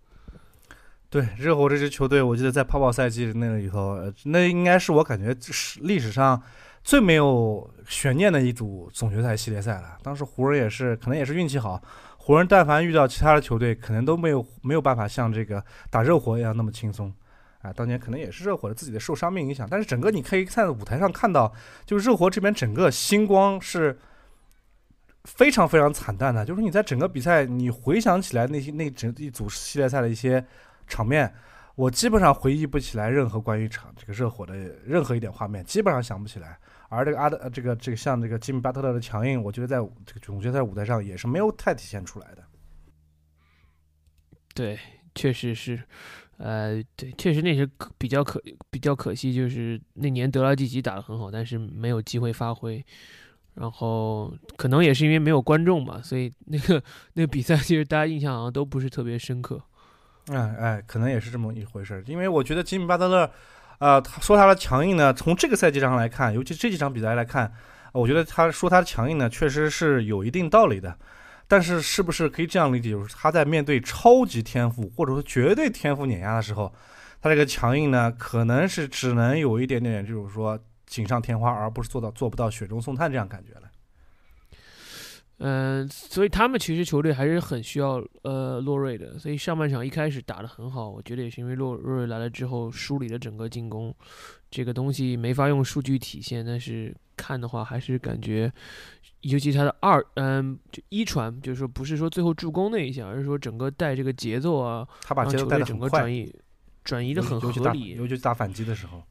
[1.08, 6.42] 对，热火这支球队，我记得在泡泡赛季那个里头，那应该是我感觉是历史上。
[6.82, 9.98] 最没有悬念的一组总决赛系列赛了。
[10.02, 11.78] 当时湖人也是，可能也是运气好。
[12.22, 17.12] 湖人但凡遇到其他的球队，可能都没有没有办法像这个打热火一样那么轻松。
[17.62, 19.66] 啊，当年可能也是热火的自己的受伤病影响。
[19.68, 21.52] 但是整个你可以在舞台上看到，
[21.86, 23.98] 就是热火这边整个星光是
[25.24, 26.44] 非常非常惨淡的。
[26.44, 30.44] 就是你在整个比赛，你回想起来那些那整一组系列赛的一些
[30.86, 31.32] 场面。
[31.74, 34.54] 我基本上回忆不起来任何关于场这个热火的
[34.84, 36.58] 任何一点画面，基本上想不起来。
[36.90, 42.44] 而这个阿德，这个这个像这个吉米巴特勒的强硬，我觉得在这个总决赛舞台上也是没有太体现出来的。
[44.54, 44.78] 对，
[45.14, 45.80] 确实是，
[46.36, 52.84] 呃，对，确实那是比较可比较可惜，就是那年德拉季奇打得很好，但是没有机会发挥。
[53.54, 56.82] 然后可能也是因为没有观众嘛，所以那个
[57.14, 59.60] 那个比赛其实大家印象好像都不是特别深刻。
[60.28, 63.30] 哎哎，可能也是这么一回事儿，因为我觉得吉米巴特勒，
[63.80, 67.50] 啊，他说他的强硬呢，从这个赛季上来看，尤其这几场比赛来看，
[67.92, 70.94] 我觉得他说他的强硬呢，确实是有一定道理的。
[71.48, 76.70] 但是，是不是可以这样理解，就是他在面对超级天赋或者说绝对天赋碾压的时候，
[77.22, 83.69] 他这个强硬呢，可能是只能有一点点，就是说锦上添花，而不是做到做不到雪中送炭这样感觉了。
[85.42, 93.94] 嗯，所以他们其实球队还是很需要呃洛瑞的，所以上半场一开始打得很好，我觉得也是因为洛洛瑞来了之后梳理了整个进攻，
[94.50, 98.52] 这个东西没法用数据体现，但是看的话还是感觉，
[99.22, 106.30] 尤其他的二嗯就一传，就是说不是说最后助攻那一下，而是说整个带这个节奏啊，他把节奏带的整个转移
[106.84, 109.02] 转移的很合理，尤其是打反击的时候。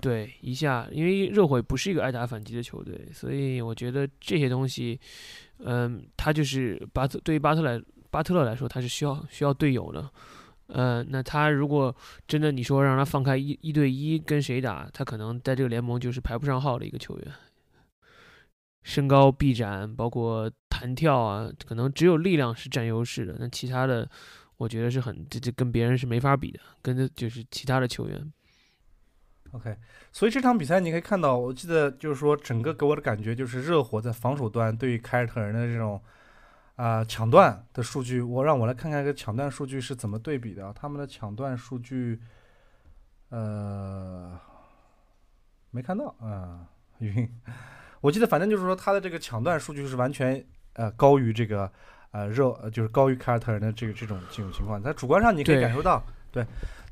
[0.00, 4.98] 对，一下，因为热火不是一个爱打反击的球队，所以我觉得这些东西，
[5.58, 10.10] 嗯，他就是巴特对于巴特来巴特勒来说，他是需要需要队友的，
[10.66, 11.94] 呃，那他如果
[12.26, 17.32] 真的你说让他放开一一对一跟谁打，他可能在这个联盟就是排不上号的一个球员，
[18.82, 24.08] 身高臂展，包括弹跳啊，可能只有力量是占优势的，那其他的，
[24.56, 28.32] 我觉得是很这这跟别人是没法比的，跟就是其他的球员。
[29.52, 29.76] OK，
[30.12, 36.00] 所以这场比赛你可以看到，我记得就是说，整个给我的感觉就是热火在防守端对于凯尔特人的这种
[36.76, 40.72] 啊、抢断的数据，我让我来看看这个抢断数据是怎么对比的啊。
[40.74, 42.18] 他们的抢断数据，
[43.28, 44.38] 呃，
[45.72, 46.64] 没看到啊，
[47.00, 47.28] 晕。
[48.00, 51.70] 我记得反正就是说，他的这个抢断数据是完全呃高于这个
[52.12, 54.82] 呃热，呃就是高于凯尔特人的这个这种这种情况。
[54.82, 56.46] 在主观上你可以感受到，对，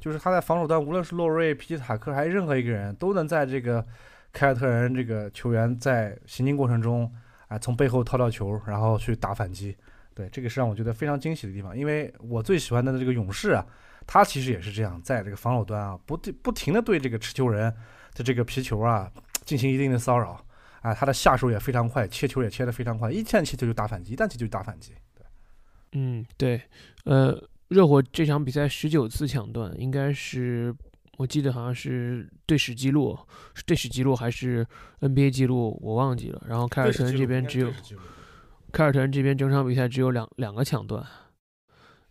[0.09, 3.85] 就是他在防守端，无论是洛瑞、皮奇塔克还是任何一个人，都能在这个
[4.33, 7.13] 凯尔特人这个球员在行进过程中，
[7.49, 9.77] 啊、从背后掏到球，然后去打反击。
[10.15, 13.65] 对，这个是让我觉得非常惊喜的地方，因为我最喜欢的这个勇士啊，
[14.07, 17.71] 他其实也是这样，在这个防守端啊，不不停的对这个持球人
[18.15, 19.13] 的这个皮球啊
[19.45, 20.45] 进行一定的骚扰，
[20.81, 24.93] 啊、他的下手也非常快，切球也切得非常快，一旦切球就打反击，一旦切球就打反击。
[25.15, 25.25] 对，
[25.93, 26.61] 嗯，对，
[27.05, 30.75] 呃，热火这场比赛十九次抢断，应该是
[31.19, 33.19] 我记得好像是队史记录，
[33.55, 34.67] 是队史记录还是
[35.01, 36.43] NBA 记录，我忘记了。
[36.49, 37.73] 然后凯尔特人这边只有
[38.73, 41.07] 凯尔特人这边整场比赛只有两两个抢断，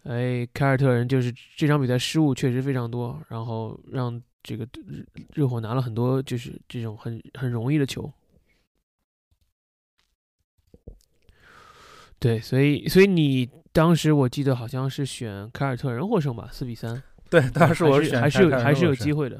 [0.03, 8.11] 哎，凯尔特人就是这场比赛失误确实非常多，然后让这个热热火拿了很多就是这种很很容易的球。
[12.19, 19.39] 对，所以所以你当时我记得好像是选凯尔特人获胜吧，四比三， 对，当时我还是还是有机会的，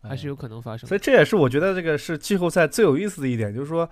[0.00, 0.96] 还是哎有可能发生所。
[0.96, 3.90] 以这也是我觉得这个是季后赛最有意思的一点，就是说，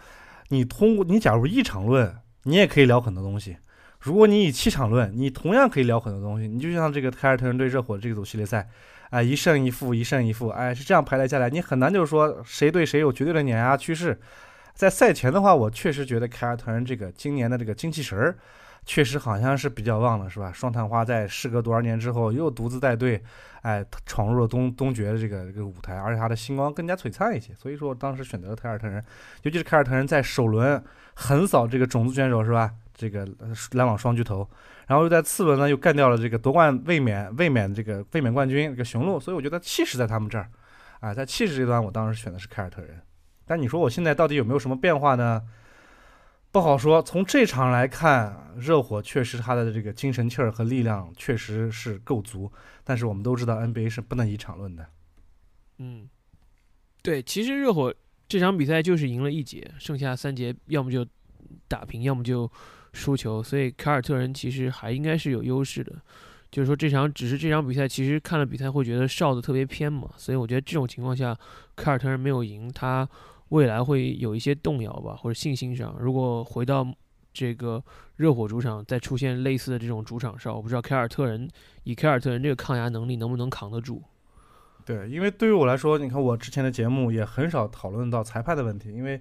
[0.50, 2.14] 你通过你假如一场论，
[2.44, 3.54] 你也可以聊很多东西；
[3.98, 6.46] 如果你以七场论，你同样可以聊很多东西。
[6.46, 8.68] 你就像这个凯尔特人对热火这组系列赛，
[9.10, 14.16] 哎，一胜一负，一胜一负，哎，是这样排列下来，你很难就是说谁对谁有绝对的碾压趋势。
[14.74, 18.38] 在赛前的话，我确实觉得凯尔特人这个今年的这个精气神儿，
[18.84, 20.52] 确实好像是比较旺了，是吧？
[20.52, 23.22] 双探花在时隔多少年之后又独自带队，
[23.62, 27.54] 哎，闯入了东东决的这个这个舞台，而且他的星光更加璀璨一些。
[27.54, 29.02] 所以说我当时选择了凯尔特人，
[29.42, 30.82] 尤其是凯尔特人在首轮
[31.14, 32.72] 横扫这个种子选手，是吧？
[32.94, 33.26] 这个
[33.72, 34.46] 篮网双巨头，
[34.86, 40.50] 然后又在次轮呢又干掉了这个夺冠卫冕卫冕这个卫冕冠军这个雄鹿，所以我觉得气势在他们这儿，
[41.00, 43.00] 啊，在气势这端我当时选的是凯尔特人。
[43.46, 45.42] 但你说我现在到底有没有什么变化呢？
[46.52, 47.02] 不好说。
[47.02, 52.52] 从这场来看，热火确实他的这个精神气儿和力量确实是够足，
[52.84, 54.86] 但是我们都知道 NBA 是不能以场论的。
[55.78, 56.06] 嗯，
[57.02, 57.92] 对，其实热火
[58.28, 61.04] 这场比赛就是赢了一节，剩下三节要么就
[61.66, 62.48] 打平，要么就
[62.92, 65.92] 输球，所以凯尔特人其实还应该是有优势的。
[66.50, 71.34] 就是说这场只是这场比赛，其实看了比赛会觉得哨子特别偏嘛，所以我觉得这种情况下，
[71.74, 73.08] 凯尔特人没有赢，他
[73.52, 75.94] 未来会有一些动摇吧，或者信心上。
[76.00, 76.86] 如果回到
[77.34, 77.82] 这个
[78.16, 81.46] 热火主场再出现类似的这种主场哨，我不知道凯尔特人
[81.84, 84.02] 以凯尔特人这个抗压能力能不能扛得住。
[84.86, 89.20] 对，因为对于我来说，你看我之前的节目也很少讨论到裁判的问题，因为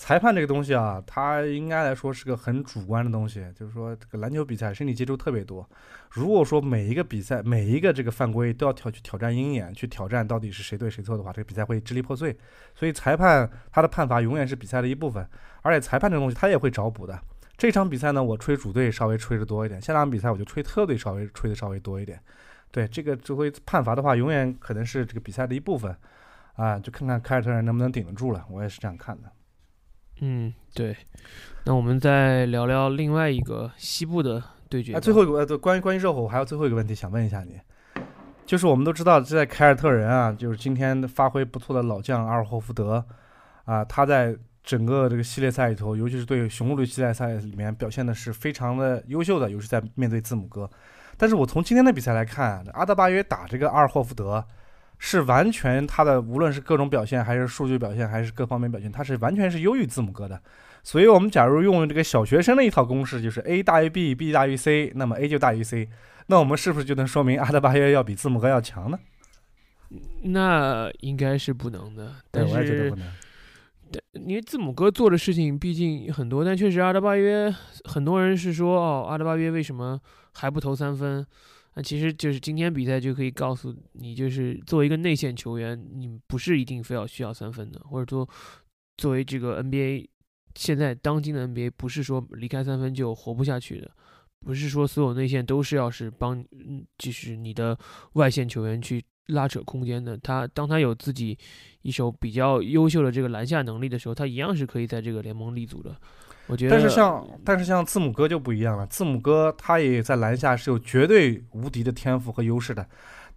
[0.00, 5.68] 裁判这个东西啊，它应该来说是个很主观的东西，就是说这个篮球比赛身体接触特别多，
[6.10, 12.34] 如果说每一个比赛每一个这个犯规都要挑去挑战鹰眼，去挑战到底是谁对谁错的话，这个比赛会支离破碎。
[12.74, 15.28] 所以裁判他的判罚永远是比赛的一部分，
[15.60, 17.20] 而且裁判这个东西他也会找补的。
[17.58, 22.18] 这场比赛呢，我吹主队稍微吹的多一点，下场比赛我就吹特队稍微吹的稍微多一点。
[22.70, 25.94] 对这个这回判罚的话，永远可能是这个比赛的一部分，
[26.54, 28.46] 啊，就看看凯尔特人能不能顶得住了。
[28.48, 29.30] 我也是这样看的。
[30.20, 30.96] 嗯，对。
[31.64, 34.98] 那我们再聊聊另外一个西部的对决吧。
[34.98, 37.60] 哎，最后一个呃，对，关于关于热火，我还有最后一个问题想问一下你，
[38.46, 43.04] 就是我们都知道，在凯尔特人啊，就是今天发挥不错的老将阿尔霍福德，
[43.64, 50.68] 啊，他在整个这个系列赛里头，尤其是对雄鹿队系列赛里面表现的是非常的优秀的，尤其在面对字母哥。
[51.16, 54.42] 但是我从今天的比赛来看，阿德巴约打这个阿尔霍福德，
[55.02, 60.40] 是完全它的无论是各种表现，还是数据表现，还是各方面表现，它是完全是优于字母哥的。
[60.84, 65.88] 所以我们假如用这个小学生的一套公式，就是 a 大于 b，b 大于 c，那么 a 就大于 c，
[66.26, 68.98] 那我们是不是就能说明阿德巴约要比字母哥要强呢？
[70.22, 73.08] 那应该是不能的，但对，我也觉得是不能。
[74.12, 77.52] 因为字母哥做的事情毕竟很多，但确实阿德巴约
[77.84, 79.98] 很多人是说哦，阿德巴约为什么
[80.34, 81.26] 还不投三分？
[81.74, 88.28] 那其实就是今天比赛就可以告诉你，就是作为一个内线球员，你不是一定非要需要三分的，或者说
[88.96, 90.08] 作为这个 NBA
[90.56, 93.90] 现在当今的 NBA，不是说离开三分就活不下去的，
[94.44, 97.78] 不是说所有内线都是要是帮，嗯，就是你的
[98.14, 100.16] 外线球员去拉扯空间的。
[100.18, 101.38] 他当他有自己
[101.82, 105.96] 一手比较优秀的这个篮下能力的时候，他一样是可以在这个联盟立足的。
[106.68, 112.84] 但是像但是像字母哥就不一样了，字母哥他也在篮下是有绝对无敌的天赋和优势的，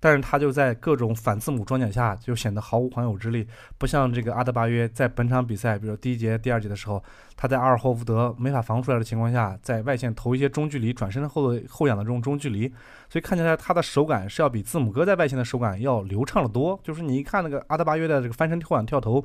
[0.04, 7.02] 但是他就在各种反字母装甲下就显得毫无还手之力，不像这个阿德巴约在本场比赛，比如第一节、第二节的时候，
[7.38, 12.68] 他在阿尔霍福德没法防出来的情况下，在外线投一些中距离、转身后的后仰的这种中距离，
[13.08, 16.78] 所以看起来他的手感是要比字母哥在外线的手感要流畅的多。
[16.84, 19.22] 就是你一看那个阿德巴约的这个翻身后仰跳投，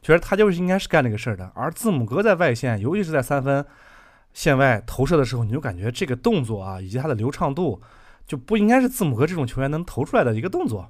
[0.00, 3.66] 觉得他就是应该是干这个事儿的，而字母哥在外线，尤其是在三分
[4.32, 7.82] 线外投射的时候，你就感觉这个动作啊，以及它的流畅度，
[8.30, 10.88] 就不应该是字母哥这种球员能投出来的一个动作。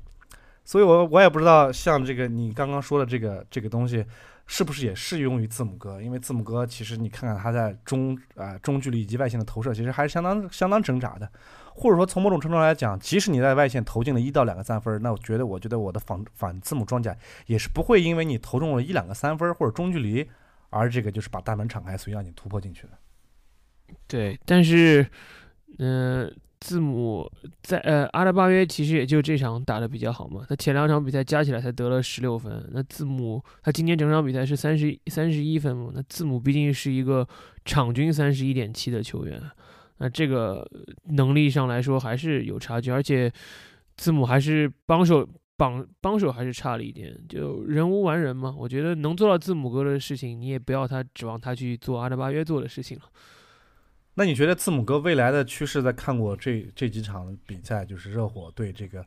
[0.63, 4.05] 所以我我也不知道，像这个你刚刚说的这个这个东西，
[4.47, 6.03] 是不是也适用于字母哥？
[6.03, 11.27] 因为字母哥其实你看看他在中啊、中距离以及外线的投射，其实还是相当相当挣扎的。
[11.75, 20.29] 或者说从某种程度上来讲，即使你在外线投进了一到两个三分，那我觉得我觉得我的反反字母装甲也是不会因为你投中了一两个三分或者中距离，
[20.69, 22.91] 而这个就是把大门敞开，所以让你突破进去的。
[24.07, 25.09] 对，但是，
[25.79, 27.31] 嗯、字母
[27.63, 37.27] 在呃阿德巴约其实也就这场打得比较好嘛，他前两场比赛加起来才得了十六分，那字母他今天整场比赛是三十三十一分嘛，那字母毕竟是一个
[37.65, 39.43] 场均三十一点七的球员，
[39.99, 40.67] 那这个
[41.05, 43.33] 能力上来说还是有差距，而且
[43.97, 45.29] 字母还是帮手。
[45.61, 48.51] 帮帮手还是差了一点，就人无完人嘛。
[48.57, 53.03] 我觉得能做到字母哥的事情，你也不要他指望他去做阿德巴约做的事情了。
[54.15, 59.01] 那你觉得字母哥未来的趋势，在看过这这几场比赛，就是热火对这个，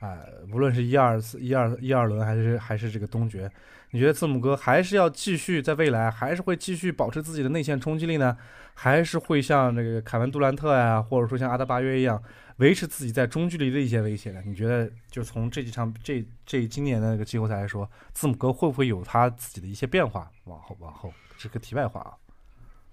[0.00, 0.18] 啊、
[0.52, 3.50] 无论是一二四一二一二轮还是还是这个东决，
[3.90, 8.36] 你觉得字母哥还是要继续在未来，还是会继续保持自己的内线冲击力呢？
[8.74, 12.22] 还是会像这个凯文杜兰特呀，或者说像阿德巴约一样，
[12.58, 14.40] 维持自己在中距离的一些威胁呢？
[14.46, 20.30] 你觉得，就从这几场这这今年的那个季后赛来说，字母哥会不会有他自己的一些变化？
[20.44, 22.12] 往后往后，这个题外话啊。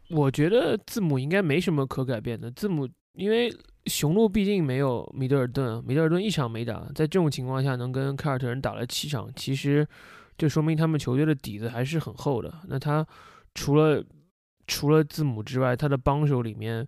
[0.09, 2.49] 我觉得字母应该没什么可改变的。
[2.51, 3.53] 字母因为
[3.85, 9.87] 雄鹿毕竟没有米德尔顿，米德尔顿一场没打，在这种情况下能跟凯尔特人打了七场，其实
[10.37, 12.53] 就说明他们球队的底子还是很厚的。
[12.67, 13.05] 那他
[13.53, 14.03] 除了
[14.65, 16.87] 除了字母之外，他的帮手里面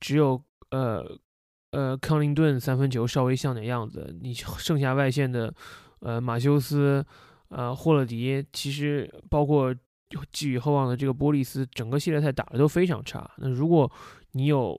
[0.00, 1.04] 只有呃
[1.70, 5.52] 呃康林顿三分球稍微像点样子，你剩下外线的
[6.00, 7.04] 呃马修斯。
[7.48, 9.72] 呃，霍勒迪其实包括
[10.30, 13.28] 寄予厚望的这个波利斯，整个系列赛打的都非常差。
[13.38, 13.90] 那如果
[14.32, 14.78] 你有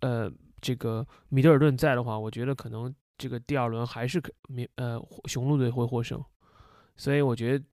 [0.00, 6.22] 呃这个米德尔顿在的话，我觉得可能这个第二轮还是可米呃雄鹿队会获胜。
[6.96, 7.64] 所以我觉得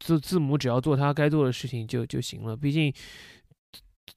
[0.00, 2.56] 字字母只要做他该做的事情就就行了。
[2.56, 2.92] 毕竟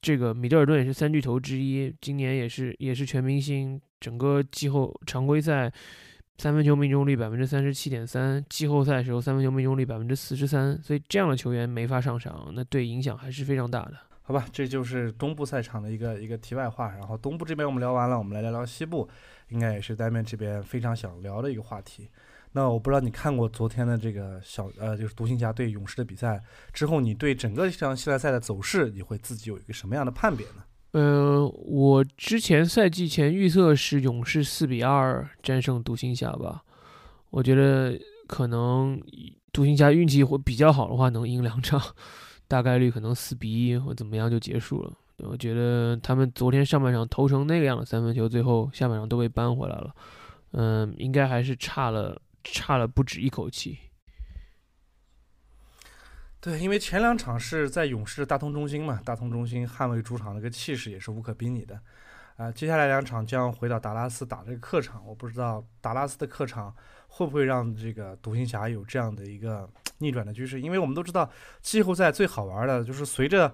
[0.00, 5.72] 这个米德尔顿也是三巨头之一，今年也是也是全明星，整个季后常规赛。
[6.40, 13.94] 三分球命中率百分之三十七点三，季后赛时候三分球命中率百分之四十三，所以这样的球员没法上场，那对影响还是非常大的。
[14.22, 16.90] 好吧，这就是东部赛场的一个一个题外话。
[16.90, 19.08] 然后东部这边我们聊完了，我们来聊聊西部，
[19.48, 22.08] 应该也是单面这边非常想聊的一个话题。
[22.52, 26.40] 那我不知道你看过昨天的这个小呃，就是独行侠对勇士的比赛
[26.72, 30.62] 之后，你对整个这场系列赛的走势，你会自己有一个什么样的判别呢？
[30.92, 36.62] 呃，我之前赛季前预测是勇士四比二战胜独行侠吧，
[37.30, 39.00] 我觉得可能
[39.52, 41.80] 独行侠运气会比较好的话能赢两场，
[42.48, 44.92] 大概率可能四比一或怎么样就结束了。
[45.18, 49.94] 我觉得他们昨天上半场投成那个样的三分球，最后下半场都被扳回来了，
[50.52, 53.76] 嗯，应该还是差了差了不止一口气。
[56.40, 61.80] 对，因为前两场是在勇士大通中心嘛，大通中心捍卫主场那个气势也是无可比拟的，
[62.36, 66.72] 啊、接下来两场将回到达拉斯打这个客场，我不知道达拉斯的客场
[67.08, 71.28] 会不会让这个独行侠有这样的一个逆转的趋势，因为我们都知道
[71.60, 73.52] 季后赛最好玩的就是随着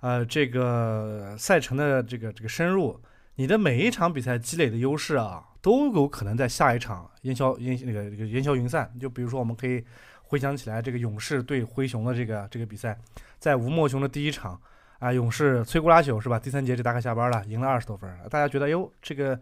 [0.00, 3.00] 呃这个赛程的这个这个深入，
[3.36, 8.92] 你的每一场比赛积累的优势啊，都有可能在下一场烟消烟那个这个烟消云散。
[9.00, 9.82] 就比如说，我们可以
[10.28, 12.96] 回想起来这个勇士对灰熊的这个这个比赛，
[13.38, 14.60] 在吴莫雄的第一场
[14.98, 16.38] 啊，勇士摧枯拉朽是吧？
[16.38, 19.40] 第三节就大概下班了，赢了二十多分，大家觉得哟，这个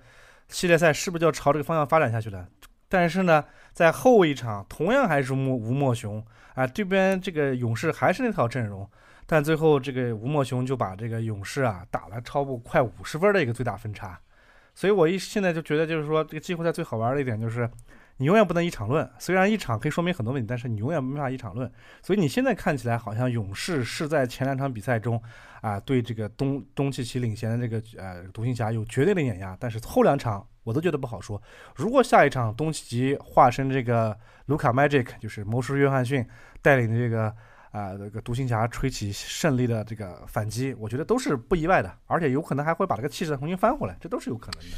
[0.49, 2.47] 系列赛是不是就要朝这个方向发展下去了？
[2.89, 6.25] 但是呢，在后一场同样还是莫吴莫雄
[6.55, 8.89] 啊，这边这个勇士还是那套阵容，
[9.27, 14.17] 但最后这个吴莫雄就把这个勇士啊打了超过快五十分的一个最大分差。
[14.73, 17.69] 所以我一现在就觉得，就是说这个季后赛最好玩的一点就是，
[18.19, 19.09] 你永远不能一场论。
[19.19, 21.71] 虽然一场可以说明很多问题，但是你永远没法一场论。
[22.03, 25.21] 所以你现在看起来好像勇士是在前两场比赛中
[25.61, 31.41] 啊，对这个东东契奇领衔的这个呃独行侠有绝对的碾压，但是后两场我都觉得不好说。
[31.75, 36.27] 如果下一场东契奇化身这个卢卡 Magic，就是魔术约翰逊
[36.63, 37.35] 带领的这个。
[37.73, 44.77] 啊，这个独行侠吹起胜利的这个反击，我觉得都是不意外的，而且有可能还会把这个气势重新翻回来，这都是有可能的。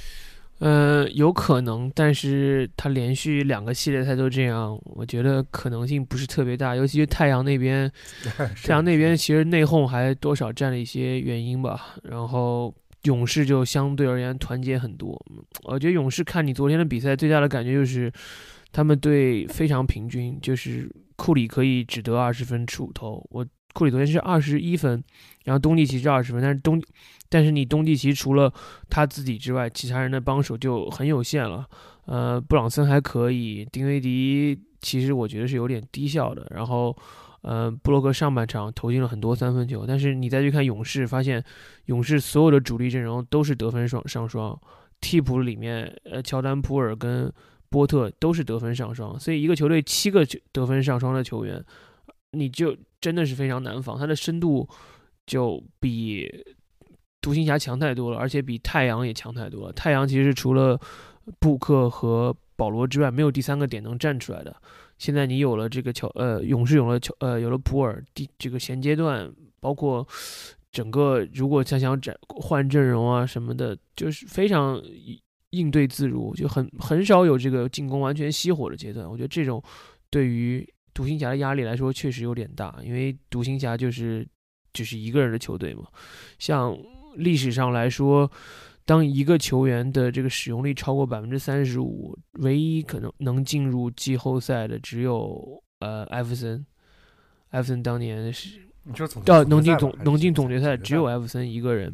[0.59, 6.75] 呃，有可能，但是他连续两个系列赛都这样，我觉得可能性不是特别大。
[6.75, 7.91] 尤其是太阳那边，
[8.65, 11.97] 太阳那边其实内讧还多少占了一些原因吧。
[12.03, 15.21] 然后勇士就相对而言团结很多。
[15.65, 18.13] 我觉得勇士看你昨天的比赛，最大的感觉就是
[18.73, 20.91] 他们队非常平均，就是。
[21.19, 23.45] 库里可以只得二十分出头，我
[23.75, 25.03] 库里昨天是二十一分，
[25.43, 26.81] 然后东契奇是二十分，但是东，
[27.29, 28.53] 但是你东契奇除了
[28.89, 31.67] 他自己之外，其他人的帮手就很有限了。
[32.07, 36.47] 呃，布朗森还可以，丁威迪其实我觉得是有点低效的。
[36.51, 36.97] 然后，
[37.43, 41.45] 呃，布洛克上半场投进了很多三分球，但是你再去看勇士，发现
[41.87, 44.59] 勇士所有的主力阵容都是得分双上双，
[45.01, 47.33] 替补里面，呃，乔丹普尔跟。
[47.71, 51.63] 波特都是得分上双，所以一个球队七个得分上双的球员，
[52.31, 53.99] 你就真的是非常难防。
[53.99, 54.67] 他的深度
[55.27, 56.27] 就比
[57.21, 59.73] 独行侠强太多了，而且比太阳也强太多了。
[59.73, 60.79] 太阳其实除了
[61.39, 64.55] 布克和保罗之外，没有第三个点能站出来的。
[64.99, 70.07] 现在你有了这个球，呃，勇士有了球，呃，有了普尔，第这个衔接段，包括
[70.71, 74.83] 整个如果他想展换阵容啊什么的，就是非常。
[75.53, 79.11] 应对自如，就很很少有这个进攻完全熄火的阶段。
[79.11, 79.65] 我觉得这种
[80.11, 80.63] 对于
[80.93, 84.29] 独行侠的压力来说确实有点大，因为独行侠就是
[84.75, 85.85] 就是一个人的球队嘛。
[86.39, 86.77] 像
[87.19, 88.31] 历史上来说，
[88.85, 96.65] 当一个球员的这个使用率超过百分之三十五，唯一可能能进入季后赛的只有呃艾弗森。
[97.51, 98.61] 艾弗森当年是
[99.25, 101.93] 到能进总能进总决赛只有艾弗森一个人。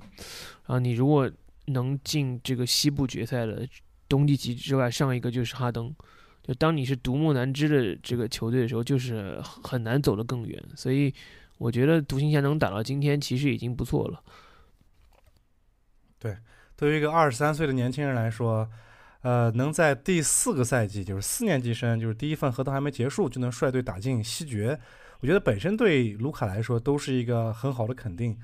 [0.67, 1.31] 然后你如果
[1.67, 3.67] 能进这个西部决赛的
[4.09, 5.95] 东契奇之外，上一个就是哈登。
[6.43, 10.63] 就当你是独木难支的这个球队的时候，就是很难走得更远。
[10.77, 11.13] 所以
[11.57, 14.23] 我觉得独行侠能打到今天，其实已经不错了。
[16.25, 16.35] 对，
[16.75, 18.67] 对于一个二十三岁的年轻人来说，
[19.21, 24.81] 呃，能在第四个赛季，就是四年级生，就是第一份合同还没结束，就能率队打进西决，
[25.21, 28.35] 我觉得本身对卢卡来说都是一个很好的肯定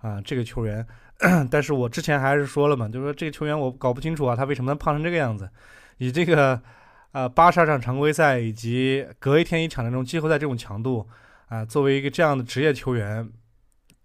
[0.00, 0.20] 啊。
[0.20, 0.86] 这个球员。
[1.50, 5.46] 但是我之前还是说了嘛，就是说这个球员我搞不清楚啊，他为什么能胖成这个样子？
[5.98, 6.58] 以这个
[7.12, 11.06] 呃八十二场常规赛以及隔一天一场的这种季后赛这种强度
[11.48, 13.28] 啊，作为一个这样的职业球员，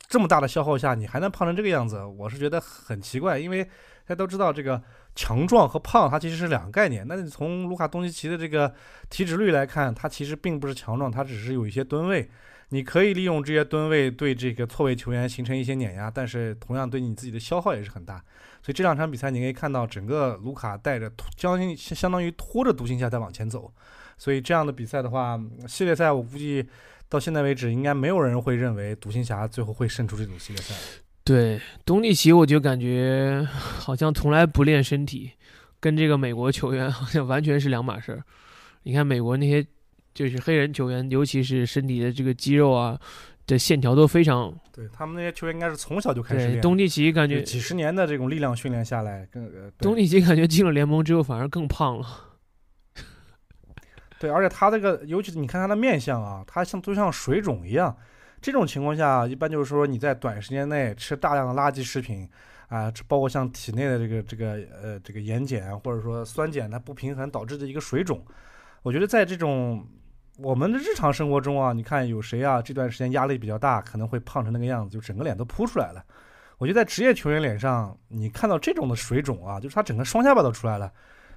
[0.08, 2.04] 这么大的消耗下，你还能胖成这个样子？
[2.04, 4.82] 我是觉得很奇怪，因为大家都知道这个
[5.16, 7.06] 强壮和胖它其实是两个概念。
[7.08, 8.74] 那你从卢卡东契奇的这个
[9.10, 12.30] 体脂率来看，他其实并不是强壮，他只是有一些吨位。
[12.70, 18.16] 你可以利用这些吨位对这个错位球员形成一些碾压，但是同样对你自己的消耗也是很大。
[18.64, 23.72] 所以这两场比赛你可以看到，整个卢卡带着将近相当于拖着独行侠在往前走。
[24.18, 26.68] 所以这样的比赛的话，系列赛我估计
[27.10, 30.76] 到现在为止，应该没有人会认为独行侠最后会胜出这种系列赛。
[31.24, 35.32] 对，东契奇我就感觉好像从来不练身体，
[35.80, 38.24] 跟这个美国球员 好像完全是两码事儿。
[38.84, 39.66] 你看美国那些。
[40.16, 42.98] 就是黑人球员，尤其是身体的这个肌肉啊
[43.48, 44.58] 的线条都非常。
[44.72, 46.62] 对他们那些球员应该是从小就开始练。
[46.62, 52.08] 东契奇感觉几十年的这种力量训练下来，更东契奇感觉进了联盟之后反而更胖了。
[54.20, 57.96] 对，而且他这个，尤其是你看他的面相啊，他像就像水肿一样。
[58.42, 62.30] 这种情况下，一般就是说你在短时间内吃大量的垃圾食品
[62.68, 68.24] 啊，包括像体内的这个这个呃这个盐碱或者说酸碱它不平衡导致的一个水肿。
[68.84, 69.86] 我觉得在这种。
[70.38, 72.62] 我们的日常生活中啊，你看有谁啊？
[72.62, 76.04] 这段时间压力比较大，可能会胖成那个样子，就整个脸都扑出来了。
[76.58, 80.92] 我觉得在职业球员脸上，你看到这种的水肿啊，就是他整个双下巴都出来了。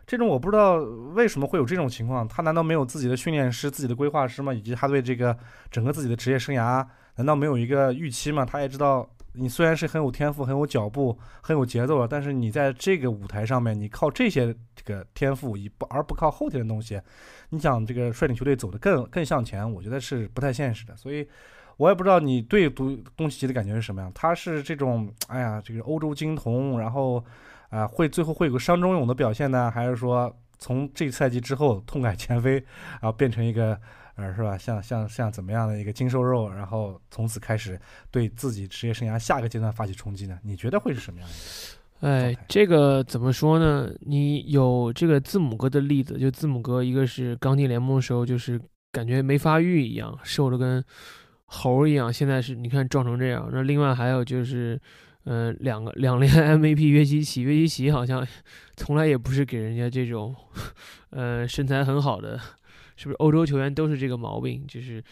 [0.08, 0.76] 这种我不知道
[1.14, 4.54] 为什么会有这种情况，他难道没有自己的训练师、自己的规划师吗？
[4.54, 5.36] 以及他对这个
[5.70, 6.82] 整个自己的职业生涯，
[7.16, 8.42] 难道没有一个预期吗？
[8.42, 16.98] 他也知道你虽然是很有天赋、很有脚步、很有节奏，但是你在这个舞台上面，你靠这些这个天赋，以不而不靠后天的东西，
[17.50, 20.96] 你想这个率领球队走得更更向前，我觉得是不太现实的。
[20.96, 21.28] 所以，
[21.76, 24.10] 我也不知道你对东东契奇的感觉是什么样。
[24.14, 27.22] 他是这种，哎呀，这个欧洲金童，然后
[27.70, 33.78] 啊，会最后会有个伤中勇的表现呢，还是说从这赛季之后痛改前非，然后变成一个？
[34.20, 34.58] 呃，是吧？
[34.58, 40.36] 像像像怎么样的一个精瘦肉，然后从此开始对自己职业生涯下个阶段发起冲击呢？
[40.42, 42.08] 你觉得会是什么样的？
[42.08, 43.88] 哎，这个怎么说呢？
[44.00, 48.60] 你有这个字母哥的例子，就字母哥，一个是刚进联盟的时候就是
[48.90, 50.84] 感觉没发育一样，瘦的跟
[51.44, 53.48] 猴一样，现在是你看壮成这样。
[53.52, 54.80] 那另外还有就是，
[55.30, 58.26] 嗯，两个两连 MVP 约基奇，约基奇好像
[58.76, 60.34] 从来也不是给人家这种，
[61.10, 62.40] 呃，身材很好的。
[62.96, 64.64] 是不是欧洲球员都是这个毛病？
[64.66, 65.04] 就是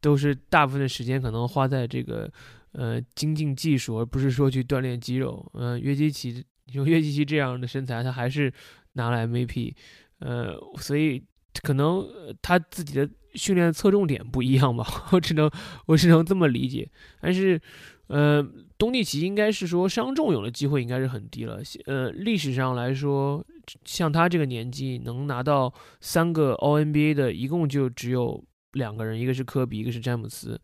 [0.00, 2.30] 都是大部分的时间可能花在这个
[2.72, 5.44] 呃精进技术，而不是说去锻炼肌肉。
[5.54, 8.52] 嗯，约基奇，你说约基奇这样的身材，他还是
[8.92, 9.74] 拿了 MVP。
[10.20, 11.22] 呃，所以
[11.62, 12.06] 可能
[12.40, 15.50] 他自己的训练侧重点不一样吧， 我只能
[15.86, 16.88] 我只能这么理解。
[17.20, 17.60] 但是，
[18.08, 18.46] 呃，
[18.78, 21.60] 东契奇应该是说伤重有的机会应该是很低了。
[21.86, 23.44] 呃，历史上来说。
[23.84, 28.40] 像他这个年纪能拿到三个 O N B A 的，一共就只有
[28.74, 30.56] 两个人，一个是科比，一个是詹姆斯。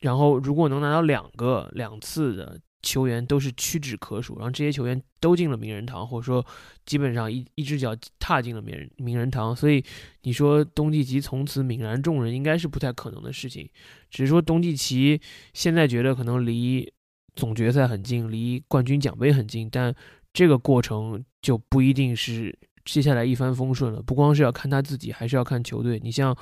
[0.00, 4.36] 然后如果能拿到两个两次的球员，都是屈指可数。
[4.36, 6.46] 然后这些球员都进了名人堂，或者说
[6.86, 9.56] 基本上一一只脚踏进了名人名人堂。
[9.56, 9.82] 所以
[10.22, 13.68] 你说东契奇从此泯然众人，应该是不太可能的事情。
[14.10, 15.20] 只是说东契奇
[15.52, 16.92] 现在觉得可能离
[17.34, 19.92] 总决赛很近，离冠军奖杯很近，但。
[20.36, 26.00] 这个过程就不一定是接下来一帆风顺了，不光是要看他自己，还是要看球队。
[26.02, 26.36] 你像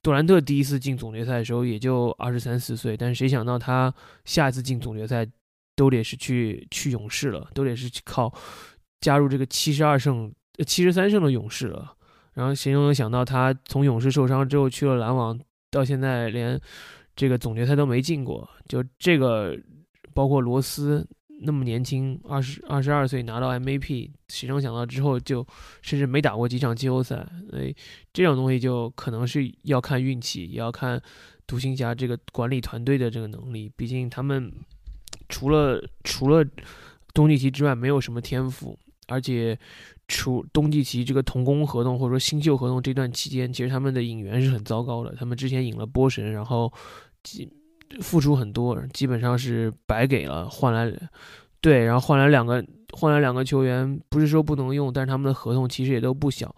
[0.00, 3.92] 杜兰特第一次进总决赛的时候也就二十三四岁，但是谁想到他
[4.24, 5.26] 下一次进总决赛
[5.76, 8.32] 都得是去去勇士了，都得是去靠
[9.00, 10.32] 加入这个七十二胜、
[10.66, 11.94] 七十三胜的勇士了。
[12.34, 15.38] 然后谁能想到他从勇士受伤之后去了篮网，
[15.70, 16.60] 到现在连
[17.14, 18.48] 这个总决赛都没进过。
[18.66, 19.56] 就这个，
[20.12, 21.06] 包括罗斯。
[21.38, 25.46] 那么年轻，二十二十二岁拿到 MVP，谁能想到之后就
[25.82, 27.28] 甚至没打过几场季后赛？
[27.50, 27.76] 所以
[28.10, 30.98] 这种东西就可能是要看运气，也要看
[31.46, 33.70] 独行侠这个管理团队的这个能力。
[33.76, 34.50] 毕竟他们
[35.28, 36.44] 除了除了
[37.14, 39.58] 东契奇之外，没有什么天赋，而且
[40.08, 45.14] 除东契奇这个童工合同或者说新秀合同这段期间，其实他们的引援是很糟糕的。
[45.18, 46.72] 他们之前引了波神，然后。
[48.00, 50.92] 付出很多，基本上是白给了，换来，
[51.60, 56.54] 对，然后换来两个，换来两个球员，不是说不能用，但是他们的合同其实也都不小。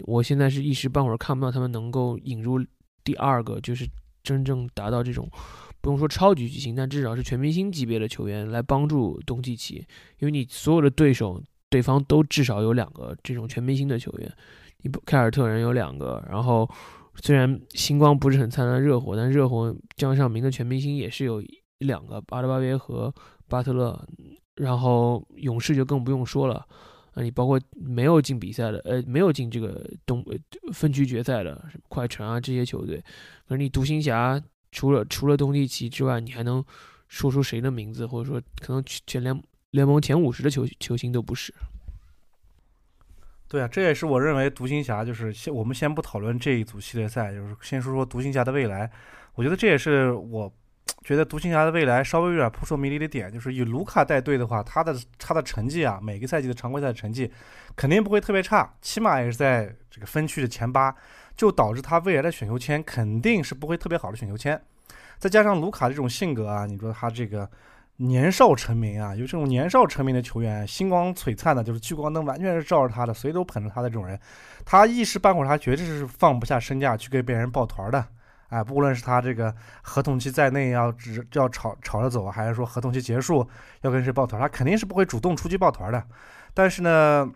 [0.00, 2.62] 我现在是一时半会儿看不到他们能够引入
[3.04, 3.86] 第二个，就是
[4.22, 5.28] 真正达到这种，
[5.86, 9.86] 不用说超级巨星，但至少是全明星级别的球员来帮助东契奇，
[10.18, 14.28] 因为你所有的对手，对方都至少有两个这种全明星的球员，
[14.82, 16.68] 你不凯尔特人有两个，然后。
[17.22, 21.42] 虽然星光不是很灿烂，热火，但热火将上名的全明星也是有
[21.78, 23.10] 两个，巴德巴约和
[23.48, 24.06] 巴特勒。
[24.56, 26.56] 然后勇士就更不用说了，
[27.14, 30.36] 啊，你包括没有进比赛的，呃，没有进这个东呃
[30.74, 31.58] 分区决赛的，
[31.88, 33.02] 快船啊这些球队。
[33.48, 34.38] 可是你独行侠
[34.76, 36.62] 除了除了东契奇之外，你还能
[37.08, 38.06] 说出谁的名字？
[38.06, 41.54] 或者说可能全联联盟前五十的球球星都不是。
[43.48, 48.90] 对啊，这也是我认为独行侠就是先我们先不讨论这一组系列赛，就是先说说独行侠的未来。
[49.34, 50.52] 我觉得这也是我
[51.02, 57.32] 觉得独行侠的未来稍微有点扑朔迷离的点，就是以卢卡带队的话，他的他的成绩啊，每个赛季的常规赛成绩
[57.74, 60.94] 肯定不会特别差，起码也是在这个分区的前八，
[61.36, 64.60] 就导致他未来的选秀签肯定是不会特别好的选秀签。
[65.18, 67.48] 再加上卢卡这种性格啊，你说他这个。
[67.98, 74.20] 年少成名啊，有这种年少成名的球员，星光璀璨的，就是聚光灯完全是照着他的，谁都捧着他的这种人，
[74.66, 78.06] 他一时半会儿他绝对是放不下身价去跟别人抱团的，
[78.50, 83.48] 哎，不论是他这个合同期在内要只要吵吵着走，还是说合同期结束
[83.80, 86.04] 要跟谁抱团，他肯定是不会主动出击抱团的。
[86.52, 87.26] 但是呢，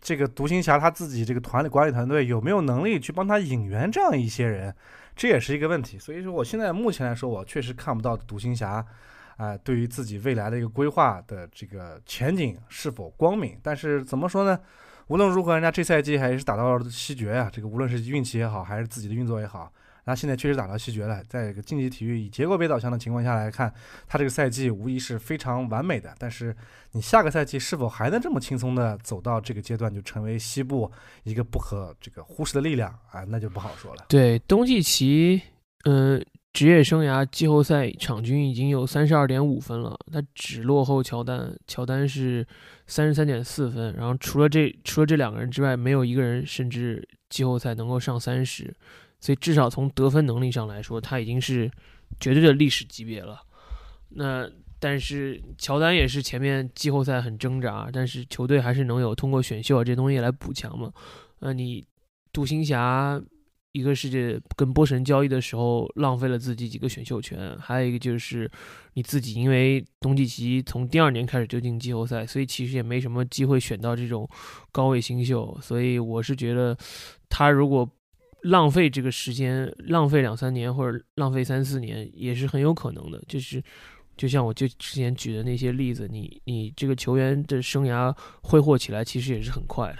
[0.00, 4.74] 这个独行侠他自己这个团里管理团队有没有能力去帮他引援这样一些人，
[5.14, 5.98] 这也是一个问题。
[5.98, 8.84] 所以说，我现在目前来说，我确实看不到独行侠。
[9.36, 13.58] 啊，对于自己未来的一个规划的这个前景是否光明？
[13.62, 14.60] 但是怎么说呢？
[15.06, 17.48] 无论如何，人家这赛季还是打到了西决啊。
[17.50, 19.72] 这个无论是运气也好，还是自己的运作也好，
[20.04, 21.22] 那现在确实打到西决了。
[21.28, 23.72] 在这个竞技体育以结果为导向的情况下来看，
[24.06, 26.14] 他这个赛季无疑是非常完美的。
[26.18, 26.54] 但是
[26.92, 30.90] 你下个赛季是否还能这么轻松的走到这个阶段，就成为西部
[31.24, 33.24] 一个不可这个忽视的力量啊？
[33.28, 34.04] 那就不好说了。
[34.08, 35.42] 对，东契奇，
[35.84, 36.24] 嗯。
[36.52, 42.44] 职业生涯季后赛场均已经有三十二点五分了，他只落后乔丹，乔丹是
[42.88, 43.94] 三十三点四分。
[43.94, 48.74] 然后除了这除了这两个人之外，没有一个人甚至季后赛能够上三十，
[49.20, 51.70] 所以至少从得分能力上来说，他已经是
[52.18, 53.40] 绝对的历史级别了。
[54.08, 60.92] 那但是乔丹也是前面季后赛很挣扎，但是球队还是能有通过选秀啊这东西来补强嘛。
[61.40, 61.86] 那你
[62.32, 63.22] 独行侠。
[63.72, 68.50] 一个是这跟波神交易的时候浪费了自己几个选秀权，还有一个就是
[68.94, 74.28] 你自己因为东契奇从第二年开始就进季后赛，所以其实也没什么机会选到这种
[74.72, 75.56] 高位新秀。
[75.62, 76.76] 所以我是觉得
[77.28, 77.88] 他如果
[78.42, 83.22] 浪费这个时间，浪费两三年或者浪费三四年也是很有可能的。
[83.28, 83.62] 就是
[84.16, 89.98] 就像我就之前举的那些例子，你你这个球员的生涯挥霍起来其实也是很快的。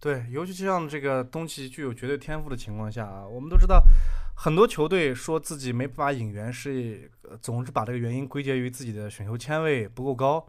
[0.00, 3.84] 对，尤其像这个东契具有绝对天赋的情况下啊，我们都知道，
[4.36, 7.10] 很多球队说自己没办法引援，是
[7.40, 10.48] 总是把这个原因归结于自己的选秀签位不够高。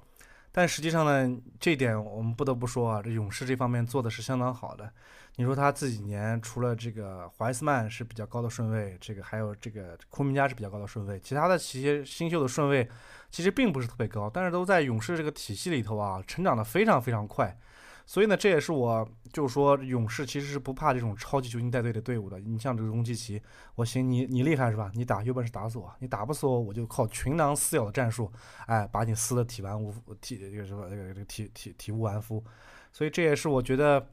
[0.51, 4.93] 但实际上呢，这点我们不得不说啊，这勇士这方面做的是相当好的。
[5.39, 12.85] 你说他这几年除了这个怀斯曼是比较高的顺位，这个还有这个库明加是比较高的顺位，其他的这些新秀的顺位
[13.31, 17.57] 其实并不是特别高，但是都在勇士这个体系里头啊，成长的非常非常快。
[18.05, 22.37] 所以呢，这也是我就是说，勇士其实是不怕这种超级球星带队的队伍的。
[22.41, 23.41] 你像这个东契奇，
[23.75, 24.91] 我行，你你厉害是吧？
[24.93, 28.29] 你打有本事打死我，你打不死我，我就靠群狼撕咬的战术，
[28.65, 32.43] 哎，把你撕的体完无体这个什么这个这个体体体无完肤。
[32.91, 34.05] 所以这也是我觉得，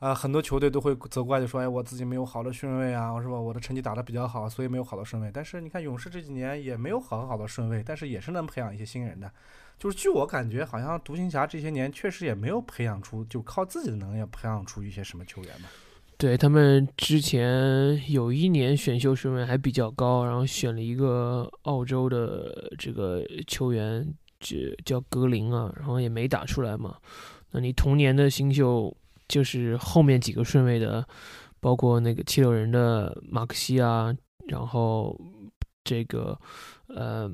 [0.00, 3.38] 啊，很多球队都会责怪，就说，哎，我自己没有好的顺位啊，是吧？
[3.38, 5.30] 我的成绩打得比较好，所以没有好的顺位。
[5.32, 9.30] 但是你看勇士这几年也没有很好的顺位，但是也是能培养一些新人的。
[9.78, 15.68] 就是据我感觉，好像独行侠这些年确实也没有培养出，就靠自己的能力培养出一些什么球员吧。
[16.16, 24.06] 对他们之前有一年选秀顺位还比较高，然后选了一个澳洲的这个球员，
[24.38, 26.96] 这叫格林啊，然后也没打出来嘛。
[27.52, 28.94] 那你同年的新秀
[29.30, 31.08] 就是后面几个顺位的，
[31.58, 34.14] 包括那个七六人的马克西啊，
[34.48, 35.18] 然后
[35.82, 36.38] 这个
[36.88, 37.32] 呃。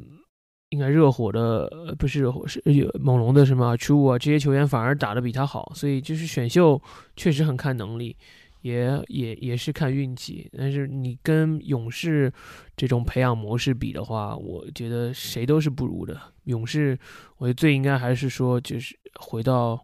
[0.71, 2.61] 应该热火的不是热火是
[2.99, 6.79] 猛龙的什么出啊这些球员反而打得比他好，所以就是选秀
[7.15, 8.15] 确实很看能力，
[8.63, 10.51] 也也也是看运气。
[10.59, 12.31] 但是你跟勇士
[12.77, 16.21] 这种培养模式比的话，我觉得谁都是不如的。
[16.45, 16.99] 勇士，
[17.37, 19.81] 我觉得最应该还是说就是回到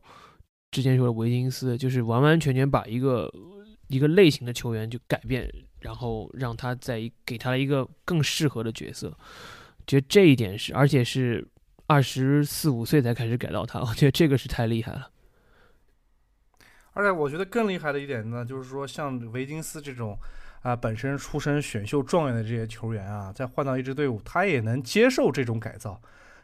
[0.73, 3.31] 之前说的维金斯，就是完完全全把一个
[3.89, 5.49] 一个类型的球员就改变，
[5.81, 9.17] 然后让他在给他一个更适合的角色。
[9.87, 11.47] 觉得这一点是，而且是
[11.87, 15.11] 二十四五岁才开始改造他，我觉得这个是太厉害了。
[16.95, 20.19] 而且我觉得更厉害的一点呢，就是说像维金斯这种
[20.63, 26.01] 啊，本身出身选秀状元的这些球员啊，再换到一支队伍，他也能接受这种改造。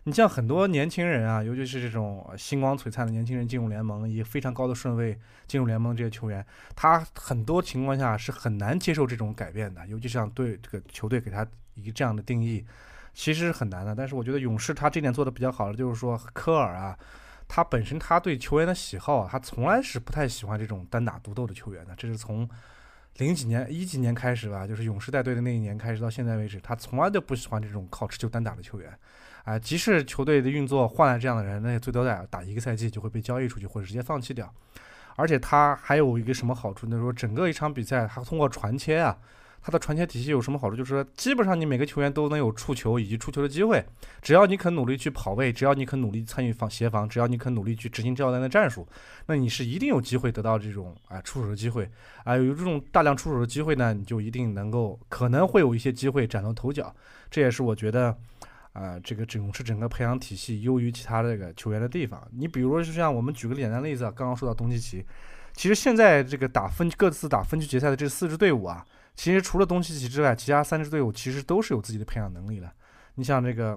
[0.09, 6.43] 你像很多年轻人啊，尤其是这种星光璀璨的年轻人进入联盟，以非常高的顺位进入联盟这些球员，
[6.75, 12.65] 他很多情况下是很难接受这种改变的，尤其是像对这个球队给他一个这样的定义。
[13.13, 16.99] 其实是很难的，但是我觉得勇士他这点做的比较好的就是说科尔啊，
[17.47, 21.95] 他本身他对球员的喜好啊，他从来是不太喜欢这种单打独斗的球员的。
[21.97, 22.49] 这是从
[23.17, 28.97] 零几年一几年开始吧，就是勇士带队的那一年开始到现在为止，他从来都不喜欢这种靠持球单打的球员。
[29.49, 34.53] 啊，即使球队的运作换来这样的人，那也最多在打一个赛季就会被交易出去或者直接放弃掉。
[35.17, 37.01] 而且他还有一个什么好处呢？
[37.01, 39.17] 说整个一场比赛他通过传切啊。
[39.61, 40.77] 他的传切体系有什么好处？
[40.77, 43.85] 就是说，基本上你每个球员都能有触球以及出球的机会，
[44.23, 48.87] 只要你肯努力去跑位，只要你肯努力参与防协防，只要你肯努力去执行教练的战术，
[49.27, 51.91] 那你是一定有机会得到这种啊出手的机会
[52.23, 52.37] 啊。
[52.37, 56.95] 有这种大量出手的机会呢，你就一定能够可能会有一些机会崭露头角。
[57.29, 58.17] 这也是我觉得
[58.73, 62.23] 啊，这个勇士整个培养体系优于其他这个球员的地方。
[62.33, 65.05] 你比如说，就像我们举个简单例子，刚刚说到东契奇，
[65.55, 68.85] 其实现在这个打分各自打分区决赛的这四支队伍啊。
[69.17, 72.71] 其实除了东契奇之外，其他三支队伍其实都是有自己的培养能力的。
[73.17, 73.77] 你像这个，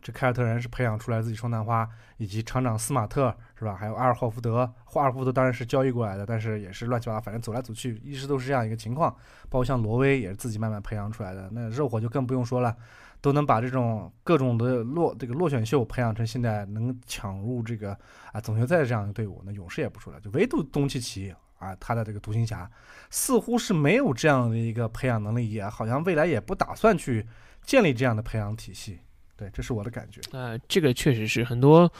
[0.00, 1.86] 这凯尔特人是培养出来自己双探花，
[2.16, 3.74] 以及厂长斯马特是吧？
[3.74, 9.10] 还有阿尔霍福德，霍尔霍福德当然是交易过来的，但是也是乱七八糟，反正走来走去一直都是这样一个情况。
[9.50, 11.50] 包括像罗威也是自己慢慢培养出来的。
[11.52, 12.74] 那热火就更不用说了，
[13.20, 17.96] 都能把这种各种的落这个落选秀培养成现在能抢入这个
[18.32, 19.42] 啊总决赛这样一个队伍。
[19.44, 21.34] 那勇士也不出来，就唯独东契奇。
[21.58, 22.70] 啊，他的这个独行侠
[23.10, 27.26] 似乎是没有这样的一个培养能力，也好像未来也不打算去
[27.64, 29.00] 建立这样的培养体系。
[29.36, 30.20] 对，这是我的感觉。
[30.30, 31.92] 呃，这个确实是很多，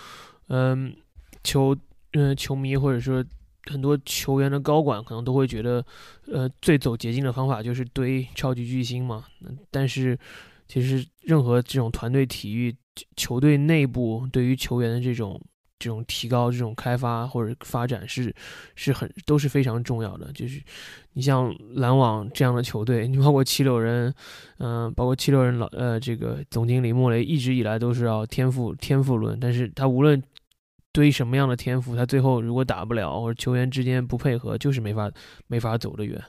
[0.47, 0.95] 嗯，
[1.43, 1.77] 球，
[2.13, 3.25] 嗯，球迷或者说
[3.65, 5.85] 很多球员的高管可能都会觉得，
[6.33, 9.25] 呃，最走捷径的方法就是堆超级巨星嘛。
[9.73, 10.17] 但是，
[10.69, 12.75] 其实任何这种团队体育
[13.17, 15.41] 球队内部对于球员的这种
[15.79, 18.35] 这种提高、这种开发或者发展是
[18.75, 20.31] 是很都是非常重要的。
[20.33, 20.63] 就是
[21.13, 24.13] 你像篮网这样的球队，你包括七六人，
[24.59, 30.23] 嗯，包括七六人老呃这个总经理莫雷一直以来都是要天赋天赋论，但是他无论
[30.93, 35.11] 堆什么样的天赋，他最后如果打不了，或者球员之间不配合，就是没法
[35.47, 36.21] 没法走得远。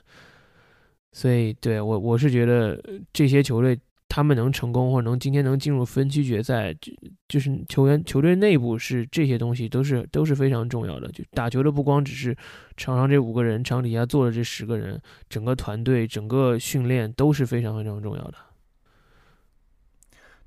[1.12, 2.80] 所以，对我我是觉得
[3.12, 3.76] 这些球队
[4.10, 6.92] 他们能成功，或者能今天能进入分区决赛，就
[7.28, 11.06] 就是球员球队内部是这些东西都是都是非常重要的。
[11.12, 12.36] 就打球的不光只是
[12.76, 18.34] 场上这五个人，场底下坐的这十个人，整个团队整个训练都是非常非常重要的。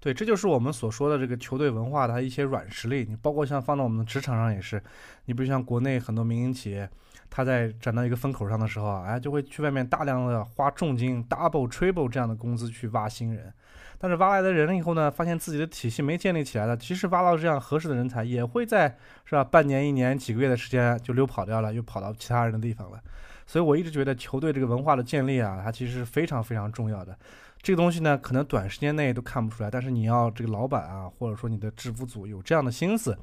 [0.01, 3.05] 对，这就是我们所说的这个球队文化的一些软实力。
[3.07, 4.83] 你包括像放到我们的职场上也是，
[5.23, 6.89] 你比如像国内很多民营企业，
[7.35, 13.51] 他在站到一个风口上的时候啊，哎，就会去外面大量的花重金 double triple 这样的工资去挖新人。
[13.97, 23.01] 但是挖来的人了以后呢，发现自己的体系没建立起来了，即使挖到这样合适的人才，也会在是吧半年、一年、几个月的时间就溜跑掉了，又跑到其他人的地方了。
[23.47, 27.17] 所以我一直觉得球队这个文化的建立啊，它其实是非常非常重要的。
[27.63, 33.17] 这个东西呢，可能短时间内都看不出来，但是你要这个老板啊，或者说你的制服组有这样的心思，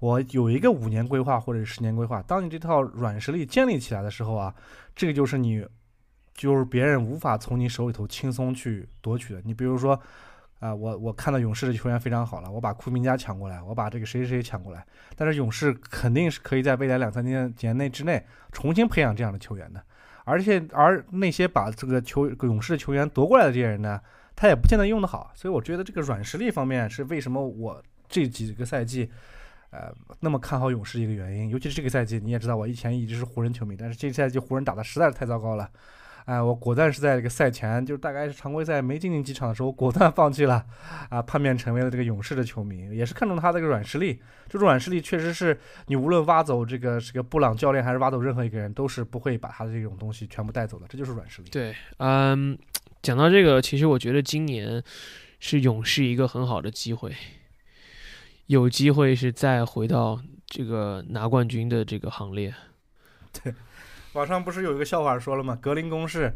[0.00, 2.20] 我有一个五年规划或者十年规划。
[2.22, 4.52] 当你这套软实力建立起来的时候啊，
[4.96, 5.64] 这个就是你，
[6.34, 9.40] 就是别人无法从你手里头轻松去夺取的。
[9.44, 9.98] 你比如说，
[10.58, 14.84] 啊，我我看到勇士的球员非常好了，我把库明加抢过来，我把这个谁谁谁抢过来，
[15.14, 19.80] 但是勇士肯定是可以在未来两三年年内之内重新培养这样的球员的。
[20.24, 24.00] 而且，而那些把这个球勇士的球员夺过来的这些人呢，
[24.34, 25.30] 他也不见得用得好。
[25.34, 29.10] 所以我觉得这个软实力方面是为什么我这几个赛季，
[29.70, 31.50] 呃，那么看好勇士一个原因。
[31.50, 35.70] 尤其是这个赛季，你也知道，我以前一直是湖人球迷，但是这个赛季湖人打的实在是太糟糕了。
[36.24, 40.64] 哎，我果断是在这个赛前，就是大概是常规赛没进进几场的时候，果断放弃了，
[41.10, 44.18] 啊，叛变成为了这个勇士的球迷，也是看中他这个软实力。
[44.48, 50.86] 这种软实力确实是你无论挖走这个这个布朗教练，还是挖走任何一个人，都是不会把他的这种东西全部带走的。
[50.88, 51.50] 这就是软实力。
[51.50, 52.56] 对，嗯，
[53.02, 54.82] 讲到这个，其实我觉得今年
[55.40, 57.14] 是勇士一个很好的机会，
[58.46, 62.54] 有机会是再回到这个拿冠军的这个行列。
[63.30, 63.52] 对。
[64.14, 65.58] 网上不是有一个笑话说了吗？
[65.60, 66.32] 格林公式，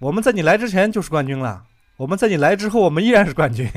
[0.00, 1.64] 我们在你来之前就是冠军了，
[1.96, 3.68] 我们在你来之后，我们依然是冠军。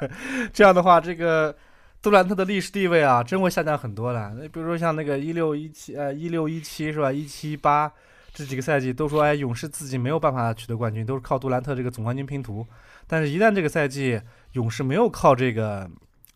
[0.52, 1.56] 这样的话，这个
[2.02, 4.34] 杜兰特的历史地位啊，真会下降很多了。
[4.38, 7.10] 那比如说像那个一六一七，呃，一六一七是吧？
[7.10, 7.90] 一七八
[8.34, 12.66] 这几个赛季都说，哎，勇士自己没有办法取得冠军，都是靠杜兰特这个总冠军拼图。
[13.06, 14.20] 但是，一旦这个赛季
[14.52, 15.90] 勇士没有靠这个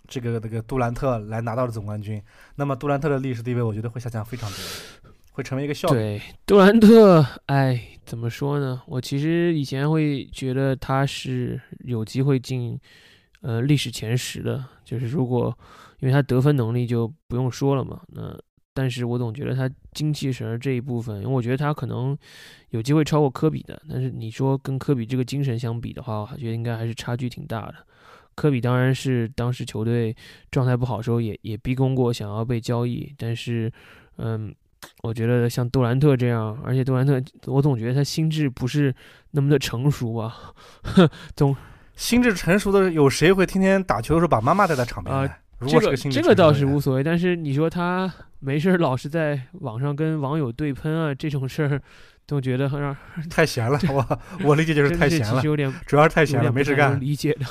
[0.08, 2.22] 这个这个杜兰特来拿到了总冠军，
[2.56, 4.58] 那么杜兰特的历史地位，我觉得会下降非常多。
[5.34, 8.80] 会成为一个笑对杜兰特，哎，怎么说呢？
[8.86, 12.78] 我其实以前会觉得他是有机会进，
[13.40, 14.64] 呃，历史前十的。
[14.84, 15.56] 就是如果，
[15.98, 18.00] 因为他得分能力就不用说了嘛。
[18.08, 18.38] 那，
[18.72, 22.16] 但是我总觉得他精气神这一部分，因为我觉得他可能
[22.70, 23.82] 有机会超过科比的。
[23.90, 27.74] 但是你说跟科比这个精神相比的话，我觉得应该还是差距挺大的。
[28.36, 30.14] 科比当然是当时球队
[30.52, 33.72] 状态不好的时候也也逼宫过，想要被交易，但是，
[34.18, 34.54] 嗯。
[35.02, 38.94] 我觉得像杜兰特这样，而且杜兰特，我总觉得他心智不是
[39.32, 40.52] 那么的成熟吧？
[41.36, 41.54] 总
[41.94, 45.14] 心智成熟的有谁会天天打球的时候把妈妈带在场边？
[45.14, 47.04] 啊，这个这个倒是无所谓。
[47.04, 51.80] 但是你说他没事老是在网上跟网友对喷啊，这种事儿，
[52.26, 52.96] 都觉得很让
[53.30, 53.78] 太闲了。
[53.88, 56.98] 我我理解就是太闲了，有点主要是太闲了，没事干。
[57.00, 57.46] 理解的，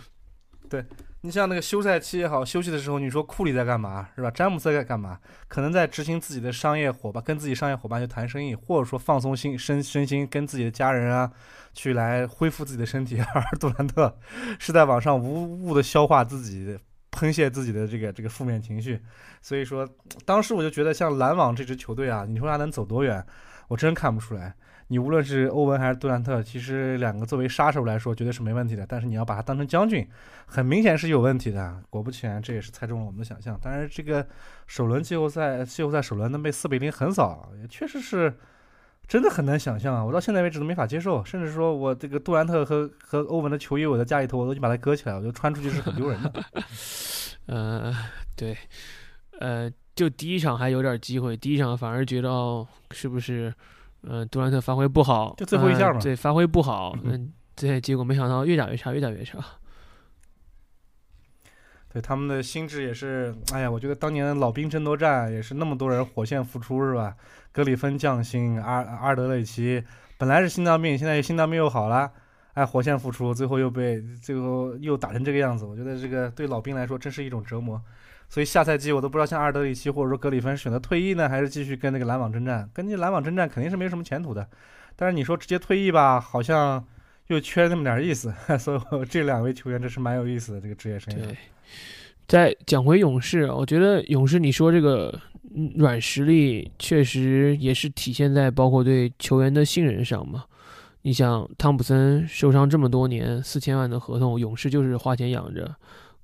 [0.70, 0.84] 对。
[1.24, 4.30] 你像那个休赛期也好，休息的时候，你说库里在干嘛，是吧？
[4.30, 5.18] 詹姆斯在干嘛？
[5.48, 11.32] 可能在执行自己的商业伙伴，跟自己商业伙伴去谈生意，或者说放松心身身心，跟自己的家人啊，
[11.72, 13.18] 去来恢复自己的身体。
[13.34, 14.14] 而杜兰特
[14.58, 16.78] 是在网上无误的消化自己，
[17.10, 19.00] 喷泄自己的这个这个负面情绪。
[19.40, 19.88] 所以说，
[20.26, 23.24] 当时我就觉得，像篮网这支球队啊，你说他能走多远，
[23.68, 24.54] 我真看不出来。
[24.94, 28.86] 你无论是欧文还是杜兰特，其实两个作为杀手来说，绝对是没问题的。
[28.86, 30.08] 但是你要把他当成将军，
[30.46, 31.82] 很明显是有问题的。
[31.90, 33.58] 果不其然，这也是猜中了我们的想象。
[33.60, 34.24] 但是这个
[34.68, 38.32] 首轮季后赛，季后赛首轮能被四比零横扫，也确实是
[39.08, 40.04] 真的很难想象啊！
[40.04, 41.24] 我到现在为止都没法接受。
[41.24, 46.32] 甚至说我这个杜兰特和和欧文的球衣，我在家里头我都已经把它搁起来，我觉得穿出去是很丢人的。
[47.46, 47.92] 呃，
[48.36, 48.56] 对，
[49.40, 53.52] 呃，就第一场还有点机会，第一场反而觉得是不是？
[54.06, 56.00] 嗯，杜兰特发挥不好，就最后一下嘛。
[56.00, 59.38] 对，发挥不好，嗯，对，结果没想到越打越差，越打越差。
[61.92, 67.14] 对他们的心智也是，哎呀，我觉得当年老兵争夺战也是那么多人火线复出是吧？
[67.52, 69.84] 格里芬降薪，阿阿尔德雷奇
[70.18, 72.10] 本来是心脏病，现在心脏病又好了，
[72.54, 77.80] 哎，火线复出，最后又被最后又打成这个样子，我觉得这个对老兵来说真是一种折磨。
[78.34, 82.68] 所以下赛季我都不知道像阿尔德里奇或者说格里芬选择退役呢，还是继续跟那个篮网征战。
[82.74, 84.44] 跟那篮网征战肯定是没什么前途的，
[84.96, 86.84] 但是你说直接退役吧，好像
[87.28, 88.34] 又缺那么点意思。
[88.58, 91.36] 所以这两位球员真是蛮有意思的这个职业生涯。
[92.26, 95.16] 再讲回勇士，我觉得勇士你说这个
[95.76, 100.42] 软实力确实也是体现在包括对球员的信任上嘛。
[101.02, 105.72] 你想汤普森受伤这么多年，四千万的合同，勇士就是花钱养着。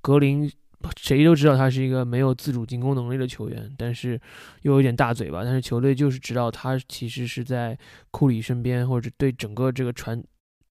[0.01, 0.51] 格林
[0.97, 4.19] 谁都知道他是一个没有自主进攻能力的球员，但是
[4.61, 7.77] 又有点大嘴巴，但是球队就是知道他其实是在
[8.09, 10.23] 库里身边，或者对整个这个传。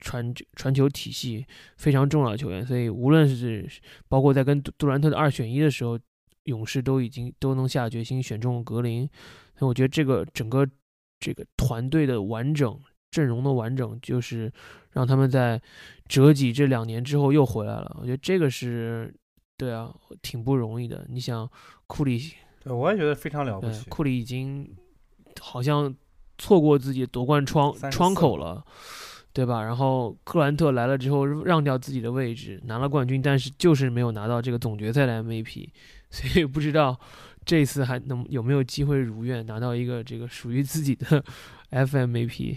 [0.01, 1.45] 传传球体系
[1.77, 3.69] 非常重要的球员，所以无论是
[4.09, 5.99] 包括在跟杜杜兰特的二选一的时候，
[6.45, 9.11] 勇士都已经都能下决心选中格林。
[9.59, 10.65] 那我觉得这个整个
[11.19, 12.79] 这个团队的完整
[13.11, 14.53] 阵容的完整，就是
[14.93, 15.61] 让他们在
[16.07, 17.97] 折戟这两年之后又回来了。
[18.01, 19.13] 我觉得这个是
[19.59, 21.05] 对啊，挺不容易的。
[21.11, 21.47] 你想
[21.87, 22.33] 库里，
[22.65, 23.85] 对我也觉得非常了不起。
[23.91, 24.75] 库里已经
[25.39, 25.95] 好像
[26.39, 28.65] 错过自己夺冠窗窗口了。
[29.31, 29.63] 对吧？
[29.63, 35.69] 然后克兰特来了之后，让掉自己的位置，拿了冠军，但是就是没有拿到这个总决赛的 MVP，
[36.11, 36.99] 所以不知道
[37.45, 41.23] 这次还能有没有机会如愿拿到一个这个属于自己的
[41.71, 42.57] FMVP。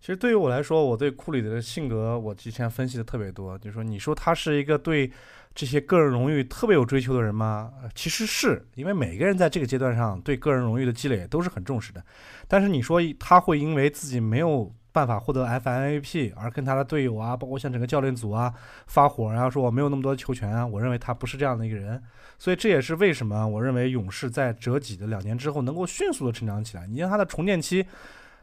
[0.00, 5.10] 其实对于我来说，我对库里的性格，我之前分析的特别多，就是说，你说他是一个对
[5.54, 7.72] 这些个人荣誉特别有追求的人吗？
[7.96, 12.02] 其实是因为每个人在这个阶段上对个人荣誉的积累都是很重视的。
[12.46, 18.54] 但是你说他会因为自己没有办法获得 FMVP 而跟他的队友啊，包括像整个教练组啊
[18.86, 20.64] 发火，然后说我没有那么多球权啊？
[20.64, 22.00] 我认为他不是这样的一个人。
[22.38, 26.86] 所以这也是为什么我认为勇士在折戟的两年之后能够迅速的成长起来。
[26.86, 27.84] 你像他的重建期。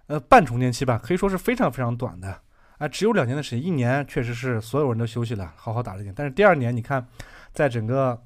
[0.08, 2.39] 呃，半重建期吧，可以说是非常非常短的，
[2.78, 6.14] 啊，只有两年的时间，一年确实是所有人都休息了，好好打了一点。
[6.16, 7.03] 但是第二年，你看，
[7.53, 8.22] 在整个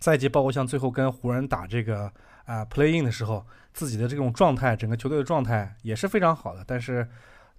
[0.00, 2.10] 赛季，包括像最后跟湖人打这个
[2.44, 6.64] 啊 play in 的时候，自己的这种状态，整个球队的状态也是非常好的。
[6.66, 7.08] 但是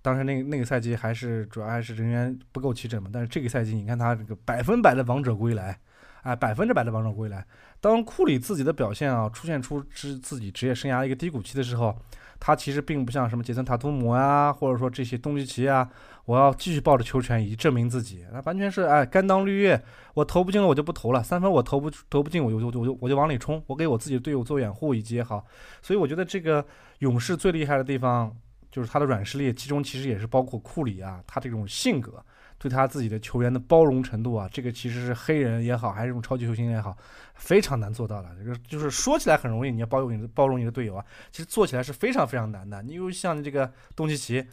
[0.01, 3.09] 当时那那个赛季还是主要还是人员不够齐整嘛。
[3.13, 5.79] 但是这个赛季，你看他这个百分百的王者归来，
[6.21, 7.45] 啊，百分之百的王者归来。
[7.79, 11.97] 当库里自己的表现啊出现出之自己职业生涯一个低谷期的时候。
[12.39, 15.89] 他其实并不像什么杰森塔图姆啊，或者说这些东契奇啊，
[16.25, 18.25] 我要继续抱着球权以证明自己。
[18.31, 19.81] 那完全是哎，甘当绿叶，
[20.13, 25.45] 我投不进了我就不投了，三分我投不投不进我就我就我就我就往里冲，我给我自己的队友做掩护以及也好。
[25.81, 26.65] 所以我觉得这个
[26.99, 28.35] 勇士最厉害的地方
[28.71, 32.23] 就是他的软实力，其中其实也是包括库里啊，他这种性格。
[32.59, 36.97] 对他自己的球员的包容程度啊，这个其实是黑人也好，还是这种超级球星也好，
[37.35, 38.29] 非常难做到的。
[38.37, 42.81] 这个就是说起来很容易，你要包容你的包容你的队友啊，其实做起来是非常非常难的。
[42.81, 44.45] 你又像这个东契奇，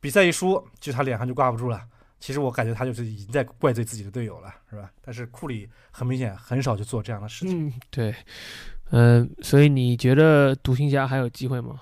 [0.00, 1.80] 比赛一输，就他脸上就挂不住了。
[2.20, 4.90] 其实我感觉他就是已经在怪罪自己的队友了，是吧？
[5.00, 7.68] 但是库里很明显很少去做这样的事情。
[7.68, 8.14] 嗯，对，
[8.90, 11.80] 嗯，所以你觉得独行侠还有机会吗？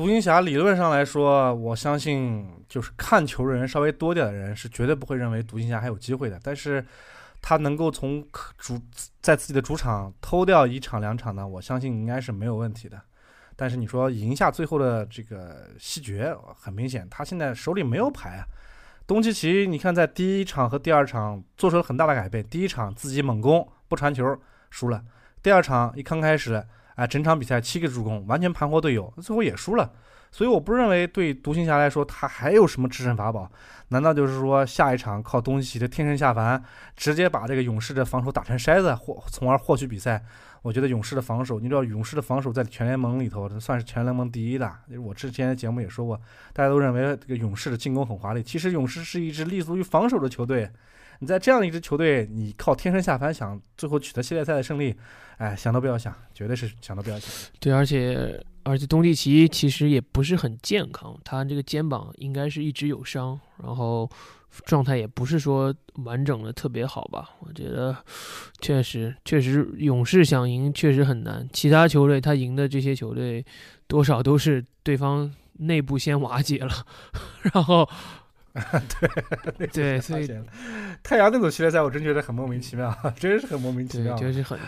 [0.00, 6.40] 独行侠理论上来说，我相信就是看球人稍微多点的人是绝对不会认为独行侠还有机会的。
[6.42, 6.82] 但是，
[7.42, 8.26] 他能够从
[8.56, 8.80] 主
[9.20, 11.46] 在自己的主场偷掉一场两场呢？
[11.46, 12.98] 我相信应该是没有问题的。
[13.54, 18.44] 但是你说赢下最后的这个西决，很明显他现在手里没有牌啊。
[19.06, 22.42] 东契奇，你看在第一场和第二场做出了很大的改变。
[22.48, 24.34] 第一场自己猛攻不传球
[24.70, 25.04] 输了，
[25.42, 26.64] 第二场一刚开始。
[27.00, 29.90] 啊，整场比赛七个助攻，完全盘活队友，最后也输了。
[30.30, 33.50] 所以我不认为对独行侠来说，他还有什么制胜法宝？
[33.88, 36.62] 难道就是说下一场靠东契奇的天神下凡，
[36.94, 40.22] 直接把这个勇士的防守打成筛子，获从而获取比赛？
[40.60, 44.70] 我觉得勇士的防守，你知道勇士的防守在全联盟里头算是全联盟第一的。
[45.02, 46.20] 我之前的节目也说过，
[46.52, 50.70] 大家都认为这个勇士的进攻很华丽，其实勇士是一支立足于防守的球队。
[51.20, 54.94] 你在这样的一支球队，你靠天生下凡想最后取得系列赛的胜利，
[55.36, 57.30] 哎，想都不要想，绝对是想都不要想。
[57.60, 64.08] 对，而且而且东契奇其实也不是很健康，他这个肩膀应该是一直有伤，然后
[64.64, 67.28] 状态也不是说完整的特别好吧？
[67.40, 67.94] 我觉得
[68.62, 73.44] 确实确实勇士想赢确实很难，其他球队他赢的这些球队
[73.86, 76.72] 多少都是对方内部先瓦解了，
[77.52, 77.86] 然后。
[79.56, 80.28] 对 对，所以
[81.02, 84.16] 太阳那种系列赛，我真觉得很莫名其妙，真是很莫名其妙。
[84.16, 84.58] 就是很，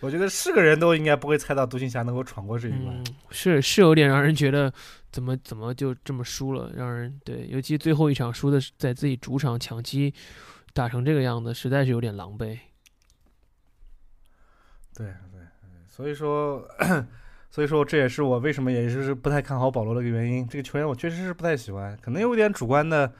[0.00, 3.04] 我觉得是个人都应该不会猜到独行侠能够闯过这一关。
[3.30, 4.72] 是是有点让人觉得
[5.10, 10.12] 怎么怎么就这么输了，让人对，尤其最后一场输的是在自己主场抢七，
[10.72, 12.58] 打成这个样子，实在是有点狼狈。
[14.96, 15.40] 对对，
[15.86, 16.66] 所以说，
[17.50, 20.46] 所以说这也是我为什么也是不太看好保罗的一个原因。
[20.48, 23.12] 这个球员我确实是不太喜欢，可能有点主观的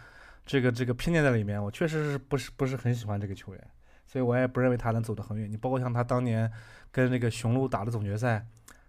[0.48, 1.62] 这个这个偏见在里面。
[1.62, 3.64] 我确实是不是不是很喜欢这个球员，
[4.04, 5.48] 所以我也不认为他能走得很远。
[5.48, 6.50] 你包括像他当年
[6.90, 8.44] 跟那个雄鹿打的总决赛。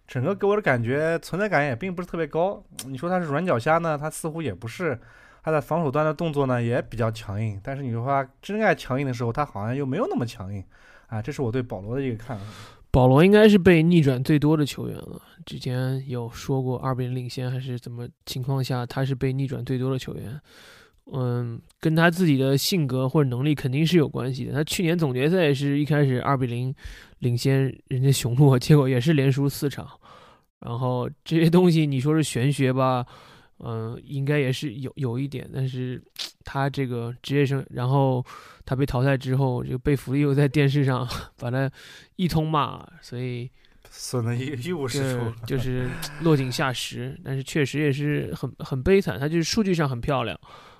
[0.08, 2.64] 整个给我的感觉存在感也并不是特别高。
[2.88, 5.00] 你说他是软脚虾呢，他似乎也不是。
[5.44, 10.64] 他在防守端的动作呢也比较强硬，但是你说他真爱强硬的时候，他好像又没有那么强硬。
[11.10, 12.44] 啊，这是我对保罗的一个看法。
[12.90, 15.22] 保罗应该是被逆转最多的球员了。
[15.46, 20.42] 之前有说过二比零领先还是怎么情况下，他是被逆转最多的球员。
[21.12, 24.54] 嗯，跟他自己的性格或者能力肯定是有关系的。
[24.54, 26.74] 他去年总决赛是一开始二比零
[27.20, 29.88] 领先人家雄鹿， 结果也是连输四场。
[30.60, 33.06] 然后这些东西你说是玄学吧，
[33.60, 35.50] 嗯，应该也是有有一点。
[35.54, 36.02] 但是
[36.44, 38.26] 他这个职业生，然后
[38.66, 41.08] 他被淘汰之后，这个贝弗利又在电视上
[41.38, 41.72] 把他
[42.16, 43.50] 一通骂，所以
[43.90, 45.88] 损的一一无是处，就是
[46.22, 47.20] 落井下石。
[47.24, 50.40] 但是确实也是很很悲惨，他就是数据上很漂亮，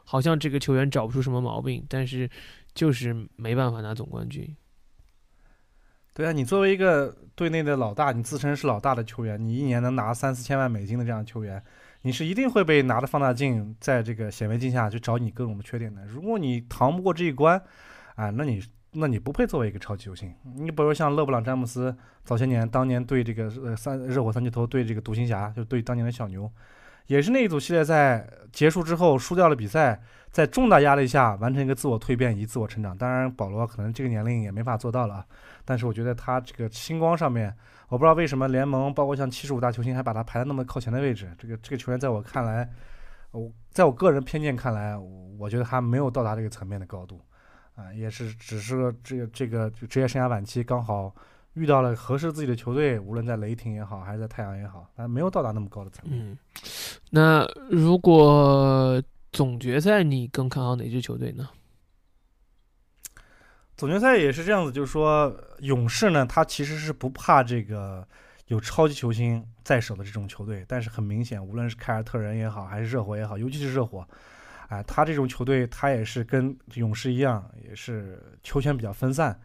[0.10, 2.28] 好像这个球员找不出什么毛病，但是
[2.74, 4.56] 就是没办法拿总冠军。
[6.16, 11.64] 对啊，你作为一个队内的老大，你自称是老大的球员，你一年能拿三四千万美金的这样球员，
[12.02, 16.04] 你是一定会被拿着放大镜，在这个显微镜下去找你各种的缺点的。
[16.08, 17.62] 如果你扛不过这一关，
[18.16, 18.60] 啊，那你
[18.94, 20.34] 那你不配作为一个超级球星。
[20.56, 26.52] 你比如像勒布朗詹姆斯，早些年当年对这个呃三热火三巨头对这个独行侠，就对当年的小牛，
[27.10, 30.00] 也是那一组系列赛结束之后输掉了比赛，
[30.30, 32.96] 在重大压力下完成一个自我蜕变以及自我成长。
[32.96, 35.26] 当然，保罗可能这个年龄也没法做到了。
[35.66, 37.52] 但是我觉得他这个星光上面，
[37.88, 41.36] 我不知道为什么联盟包括像七十五大球星还把他排在那么靠前的位置。
[41.36, 42.70] 这个这个球员在我看来，
[43.32, 44.96] 我在我个人偏见看来，
[45.40, 47.20] 我觉得他没有到达这个层面的高度，
[47.74, 51.12] 啊，也是只是这个这个职业生涯晚期刚好
[51.54, 56.20] 遇到了合适自己的球队，无论在雷霆也好，还是在太阳也好，但没有到达那么高的层面。
[56.22, 56.38] 嗯，
[57.10, 61.50] 那如果总决赛你更看好哪支球队呢？
[63.76, 68.06] 总决赛也是这样子，就是说，勇士呢，他其实是不怕这个
[68.48, 74.06] 有超级球星在手的这种球队，但是很明显，无论是凯尔特人也好，还是热火也好，尤其是热火，
[74.68, 79.40] 哎，他这种球队，他也是跟勇士一样，也是球权比较分散。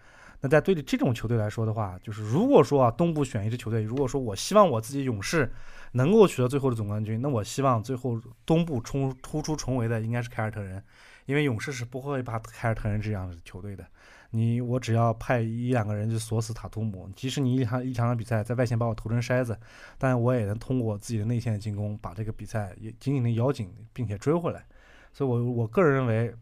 [0.45, 5.51] 那在对这种球队来说的话，就是如果说啊，东部选一支球队，如果说我希望我自己勇士
[5.92, 10.84] 能够取得最后的总冠军，那我希望最后东部冲突出重围的应该是凯尔特人，
[11.24, 13.86] 因为勇士是不会怕凯尔特人这样的球队的。
[14.32, 19.59] 你我只要派一两个人就锁死塔图姆，即使你一场一场场比赛在外线把我投成筛子，
[19.97, 24.62] 但我也能通过自己的内线进攻把这个比赛也紧紧的咬紧，并且追回来。
[25.11, 26.34] 所以，我我个人认为，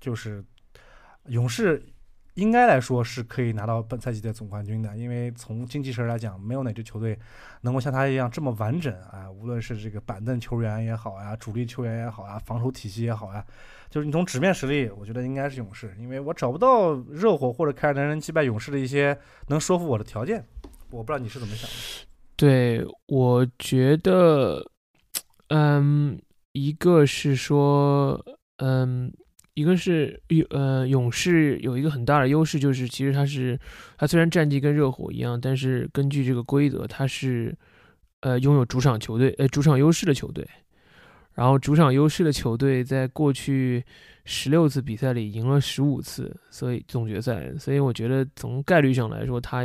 [0.00, 0.42] 就是
[1.26, 1.84] 勇士
[2.34, 7.18] 应该来说是可以拿到本赛季的总冠军的，因为从精气神来讲，没有哪支球队
[7.62, 13.44] 能够像他一样这么完整啊，无论是这个板凳球员也好呀，主力球员也好啊，防守体系也好呀。
[13.90, 19.18] 就是你从纸面实力，我觉得应该是勇士，因为我找不到热火或者凯尔特人击败勇士的一些
[19.48, 20.44] 能说服我的条件。
[20.90, 22.06] 我不知道你是怎么想的。
[22.36, 24.64] 对，我觉得，
[25.48, 26.16] 嗯，
[26.52, 28.24] 一个是说，
[28.58, 29.12] 嗯，
[29.54, 33.58] 一个是勇，呃，勇士有一个很大的优势，就是其实他是，
[33.98, 37.56] 他虽然战绩跟热火一样，但是根据这个规则，他是，
[38.20, 40.46] 呃，拥有主场球队，呃，主场优势的球队。
[41.32, 43.82] 然后主场优势的球队在过去
[44.24, 49.62] 十六次比赛里赢了十五次，所以总决赛，所以我觉得从概率上来说，他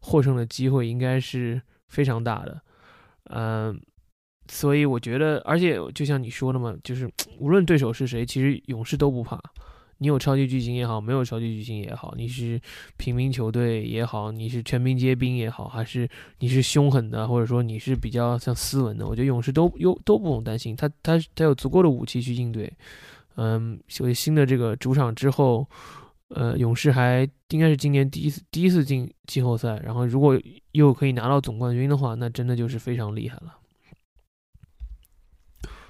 [0.00, 2.60] 获胜的机会应该是非常大的。
[3.30, 3.80] 嗯，
[4.48, 9.40] 所以我觉得，而且就像你说的嘛，就是无论对手是谁，其实勇士都不怕。
[9.98, 12.60] 你有超级巨星也好，没有超级巨星也好，你是
[12.98, 16.06] 平民球队也好，你是全民皆兵也好，还是
[16.40, 22.70] 你是凶狠的，或者说你是比较像斯文的，我觉得勇士都又都不用担心，他他他有足够的武器去应对。
[23.36, 25.66] 嗯，所以新的这个主场之后，
[26.28, 30.38] 呃，勇士还应该是今年第一次第一次进季后赛，然后如果
[30.72, 33.54] 又可以拿到总冠军的话，那真的就是非常厉害了。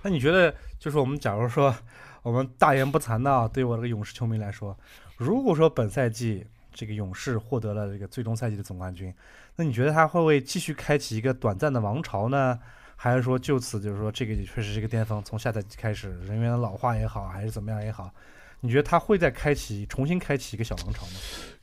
[0.06, 1.74] 那你觉得，就是我们假如说？
[2.22, 4.76] 我们大言不惭的，对我这个勇士球迷来说，
[5.16, 9.14] 如果说本赛季这个勇士获得了这个最终赛季的总冠军，
[9.54, 12.58] 那你觉得他会不会继续开启一个短暂的王朝呢？
[12.96, 18.10] 还是说就此就是说这个也确实是一个巅峰，从下赛季开始人员老化也好，还是怎么样也好，
[18.58, 21.12] 你觉得他会再开启重新开启一个小王朝吗？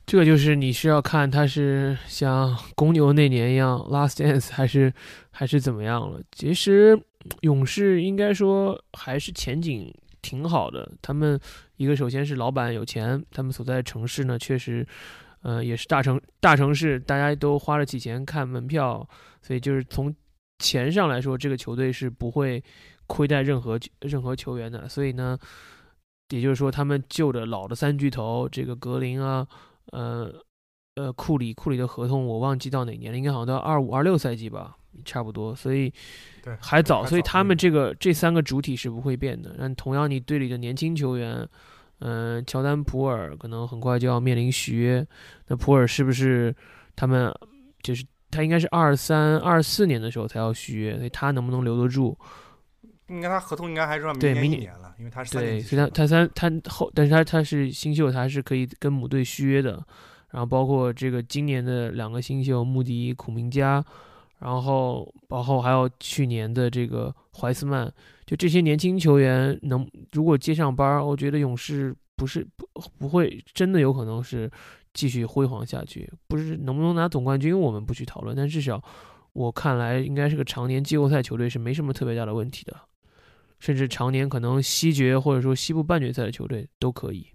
[0.06, 4.90] 这个就是你是要看他是像公牛那年一样 last dance 还是
[5.30, 6.20] 还是怎么样了。
[6.32, 6.98] 其实，
[7.40, 10.90] 勇士应该说还是前景挺好的。
[11.00, 11.38] 他们
[11.76, 14.86] 一个首先是老板有钱，他们所在的城市呢确实，
[15.42, 19.06] 呃，也是大城大城市，大家都花得起钱看门票，
[19.42, 20.14] 所以就是从
[20.58, 22.62] 钱上来说，这个球队是不会
[23.06, 24.88] 亏待任何任何球员的。
[24.88, 25.38] 所以呢，
[26.30, 29.46] 也就是说，他们旧的老的三巨头，这个格林啊，
[29.92, 30.32] 呃
[30.94, 34.76] 呃库里，库里的合同我忘记到哪年了，应该好像到二五二六赛季吧。
[35.04, 35.92] 差不多，所以
[36.44, 39.56] 对还早，所以他们这这个这三个主体是不会变的。
[39.58, 41.48] 但同样，你队里的年轻球员，
[42.00, 45.06] 嗯、乔丹、普尔可能很快就要面临续约。
[45.48, 46.54] 那普尔是不是
[46.94, 47.34] 他们
[47.82, 52.14] 就是他应该是二三、二四年的时候才要续约，所以他能不能留得住？
[53.08, 59.82] 应该他合同应该还是对明年明年了，因为他是对，所以他他三他后，但是他他是新秀，他是可以跟母队续约的。
[60.30, 63.84] 然后包括这个今年的两个新秀穆迪、孔明加，
[64.44, 67.90] 然后包括还有去年的这个怀斯曼，
[68.26, 72.68] 就这些年轻球员能如果接上班，我觉得勇士不是不
[72.98, 74.50] 不会真的有可能是
[74.92, 76.12] 继续辉煌下去。
[76.28, 78.84] 不是能不能拿总冠军，我们不去讨论，但至少
[79.32, 82.76] 我看来应该是个常年季后赛球队，是没什么特别大的问题的。
[83.60, 87.26] 甚至常年可能西决或者说西部半决赛的球队都可以。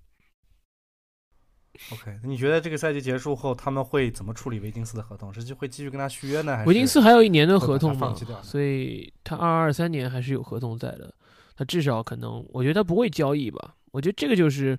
[1.93, 5.33] OK，你觉得这个赛季结束后他们会怎么处理维金斯的合同？
[5.33, 7.95] 是就会继续跟他续约呢，还是维金斯还有一年的合同
[8.43, 11.13] 所以他二二三年还是有合同在的。
[11.55, 13.75] 他至少可能，我觉得他不会交易吧。
[13.91, 14.77] 我觉得这个就是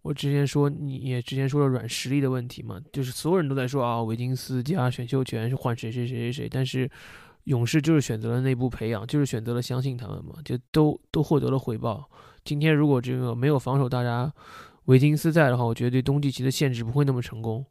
[0.00, 6.90] 我之前说，你也之前说了软实力的问题嘛，就是所有人都在说啊，维金斯加选秀权是换谁谁谁谁谁，但是
[7.44, 12.08] 勇士就是选择了内部培养，就是选择了相信他们嘛，就都都获得了回报。
[12.44, 14.32] 今天如果这个没有防守大家
[14.86, 17.64] 维金斯在的话，我觉得对东契奇的限制不会那么成功，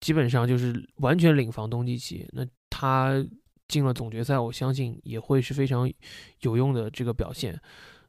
[0.00, 2.28] 基本上就是完全领防东契奇。
[2.32, 3.24] 那他
[3.66, 5.90] 进了总决赛，我相信也会是非常
[6.40, 7.58] 有用的这个表现。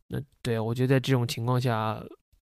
[0.08, 2.04] 那对啊，我觉得在这种情况下，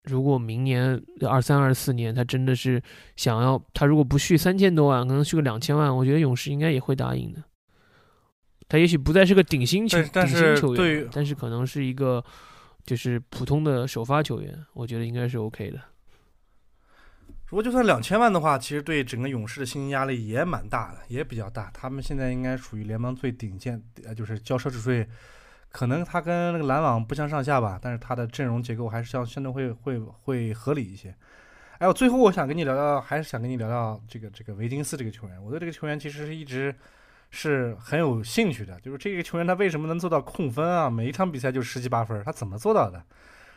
[0.04, 2.82] 如果明年二三二四年他真的是
[3.16, 7.42] 想要，他如果不续三千多万，可能续个两千万，我觉得勇士应该也会答应的。
[8.68, 12.24] 他也许不再是个顶薪球顶薪球员，但是可能是一个
[12.90, 15.80] 就是普通的首发球员，我觉得应该是 OK 的。
[17.46, 21.70] 如果就算两千万的话，其实对整个勇士的薪金压力也蛮大的，也比较大。
[21.72, 25.08] 他们现在应该属于联盟最顶尖，呃，就是交奢侈税，
[25.68, 31.14] 可能他跟那个篮网不相上下吧，但是他的阵容结构还是相相对会会会合理一些。
[31.78, 35.40] 哎，我最后我想跟你聊聊，还是想跟你聊聊这个这个维金斯这个球员。
[35.40, 36.74] 我对这个球员其实是一直
[37.30, 40.90] 是很有兴趣的，就是这个球员他为什么能做到控分啊？
[40.90, 43.02] 每一场比赛就十七八分，他怎么做到的？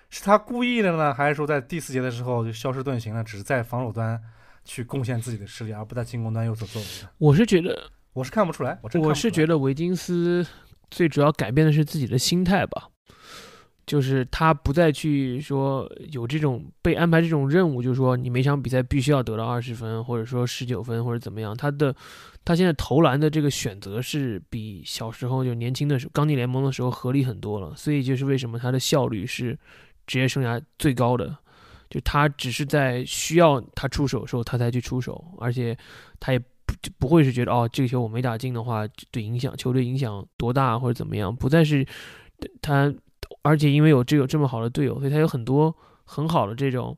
[0.09, 4.21] 是他故意的呢，还是说在第四节的时候就消失遁形了，只是在防守端
[4.63, 7.09] 去贡献自己的实力，而不在进攻端有所作为呢？
[7.17, 10.45] 我是觉得，我是看不出来，我是觉得维金斯
[10.91, 12.89] 最主要改变的是自己的心态吧，
[13.87, 21.57] 就是他不再去说有这种被安排这种任务，就是说你每场比赛必须要得到二十分，或者说十九分或者怎么样。
[21.57, 21.95] 他的
[22.45, 29.57] 他现在投篮的这个选择是比小时候就年轻的时候刚进联盟的时候合理很多了，所以就是为什么他的效率是
[30.05, 31.37] 职业生涯最高的。
[31.89, 35.77] 就他只是在需要他出手的时候，他才去出手，而且
[36.19, 41.85] 他也不就不会是觉得哦，这个球我没打进的话，对影响球队影响多大或者怎么样，不再是
[42.61, 42.91] 他，
[43.43, 45.73] 而且因为有这个这么好的队友，所以他有很多
[46.03, 46.97] 很好的这种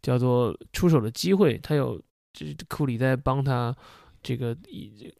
[0.00, 2.00] 叫做出手的机会，他有
[2.32, 3.76] 这库里在帮他。
[4.26, 4.56] 这个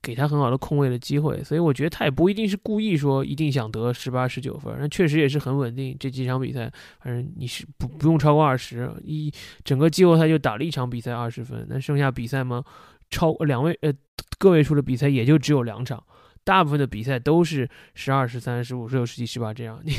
[0.03, 5.97] 给他很好的控位的机会，所以我觉得他也不一定是故意说一定想得十八、十九分，那确实也是很稳定。
[6.01, 9.33] 这几场比赛，反正你是不不用超过二十，一
[9.63, 12.65] 整个季后赛就打了一场比赛二十分，那剩下比赛吗，
[13.09, 13.93] 超两位呃
[14.39, 16.03] 个位数的比赛也就只有两场，
[16.43, 19.93] 大部分的比赛都是十二、十三、十五、十六、十七、十八这样，你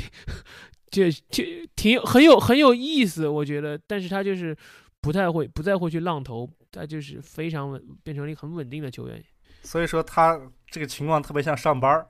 [0.91, 1.45] 就就
[1.77, 4.53] 挺很有很有意思，我觉得，但是他就是
[5.01, 9.23] 不太会不再会去浪投，他就是非常稳，变成了一个很稳定的球员。
[9.63, 10.39] 所以说他
[10.69, 12.07] 这个情况特别像上班儿，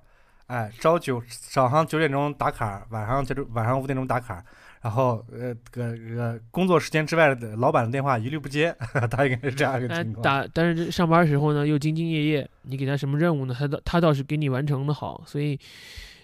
[0.48, 4.44] 哎，朝九早上九点钟打卡，晚上就是晚上五点钟打卡，
[4.82, 8.76] 然后呃个个工作时间之外的老板的电话一律不接，
[9.12, 10.24] 他应该是这样一个情况。
[10.24, 13.56] 打但是上班时候呢又兢兢业业，你给他什么任务呢？
[13.58, 15.60] 他倒他倒是给你完成的好，所以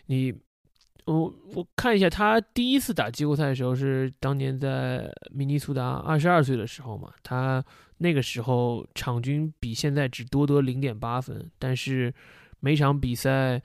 [0.06, 0.34] 你
[1.06, 7.64] 我我看一下他第一次打季后赛的时候是当年在明尼苏达二十二岁的时候嘛，他
[7.98, 12.14] 那个时候场均比现在只多得零点八分，但是
[12.60, 13.62] 每场比赛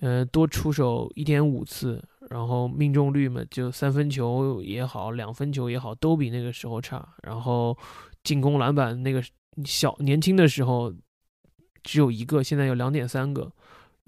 [0.00, 7.76] 呃多出手一点五次，然后命中率嘛就三分球也好，两分球也好，都比那个时候差，然后
[8.24, 9.22] 进攻篮板那个
[9.64, 10.92] 小年轻的时候
[11.82, 13.52] 只有一个，现在有两点三个。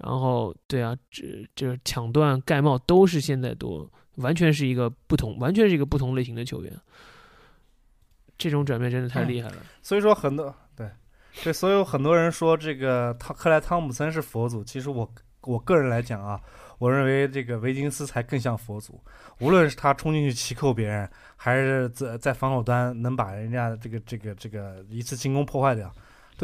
[0.03, 6.73] 然后对啊，这这抢断盖帽都是现在多，完全是一个不同，完全是一个不同类型的球员。
[8.37, 9.55] 这种转变真的太厉害了。
[9.81, 10.89] 所以说很多对
[11.43, 15.09] 对，所有很多人说这个汤克莱汤姆森是佛祖，其实我
[15.41, 16.39] 我个人来讲啊，
[16.79, 19.01] 我认为这个维金斯才更像佛祖。
[19.39, 25.93] 无论是他冲进去骑扣别人，还是在在防守端能把人家这个这个这个一次进攻破坏掉，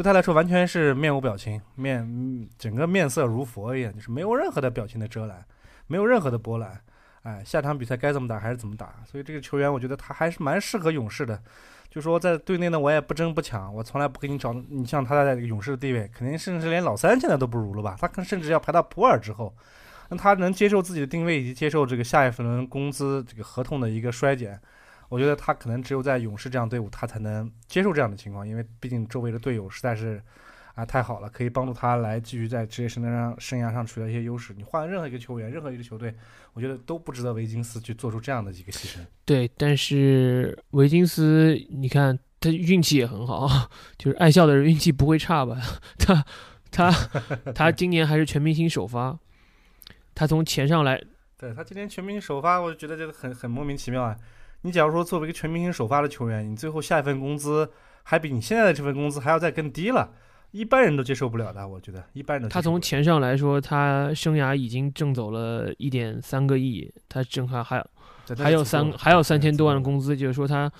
[0.00, 5.44] 对他来说完全是面无表情，面整个面色如佛一样，就是没有任何的表情的遮拦，
[5.88, 6.80] 没有任何的波澜。
[7.22, 8.94] 哎，下场比赛该怎么打还是怎么打。
[9.04, 11.38] 所以这个球员，我觉得他还是蛮适合勇士的。
[11.90, 14.54] 就说在队内呢，我也不争不抢，我从来不给你找。
[14.54, 17.94] 你像他在这个勇士的地位，肯定甚至连老三现在都不如了吧？
[18.00, 19.54] 他可甚至要排到普尔之后。
[20.08, 24.58] 那他能接受自己的定位以及接受这个下一轮工资这个合同的一个衰减，
[25.10, 30.22] 我觉得他可能只有在勇士这样队伍，他才能接受这样的情况，因为毕竟周围的队友实在是
[30.74, 34.54] 啊太好了，可以帮助他来继续在职业生涯上生涯上取得一些优势。
[34.54, 36.14] 你换任何一个球员，任何一个球队，
[36.54, 39.00] 我觉得都不值得维金斯去做出这样的一个牺牲。
[39.26, 42.18] 对，但是维金斯，你看。
[42.42, 43.46] 他运气也很好，
[43.98, 45.60] 就是爱笑的人运气不会差吧？
[46.00, 46.24] 他
[46.70, 46.90] 他
[47.54, 49.18] 他今年还是全明星首发，
[50.14, 50.98] 他从前上来，
[51.36, 54.16] 对他今年全明星首发，我就觉得这个很很莫名其妙啊！
[54.62, 57.70] 你假如说作为一个全明星首发的球员，你最后下一份工资
[58.02, 60.12] 还比你现在的这份工资还要再更低了，
[60.50, 61.66] 一般人都接受不了的。
[61.66, 67.84] 我觉得一般人他从钱上来说，他生涯已经挣走了一点三个亿，他正还还
[68.36, 70.70] 还有三还有三千多万的工资，就是说他。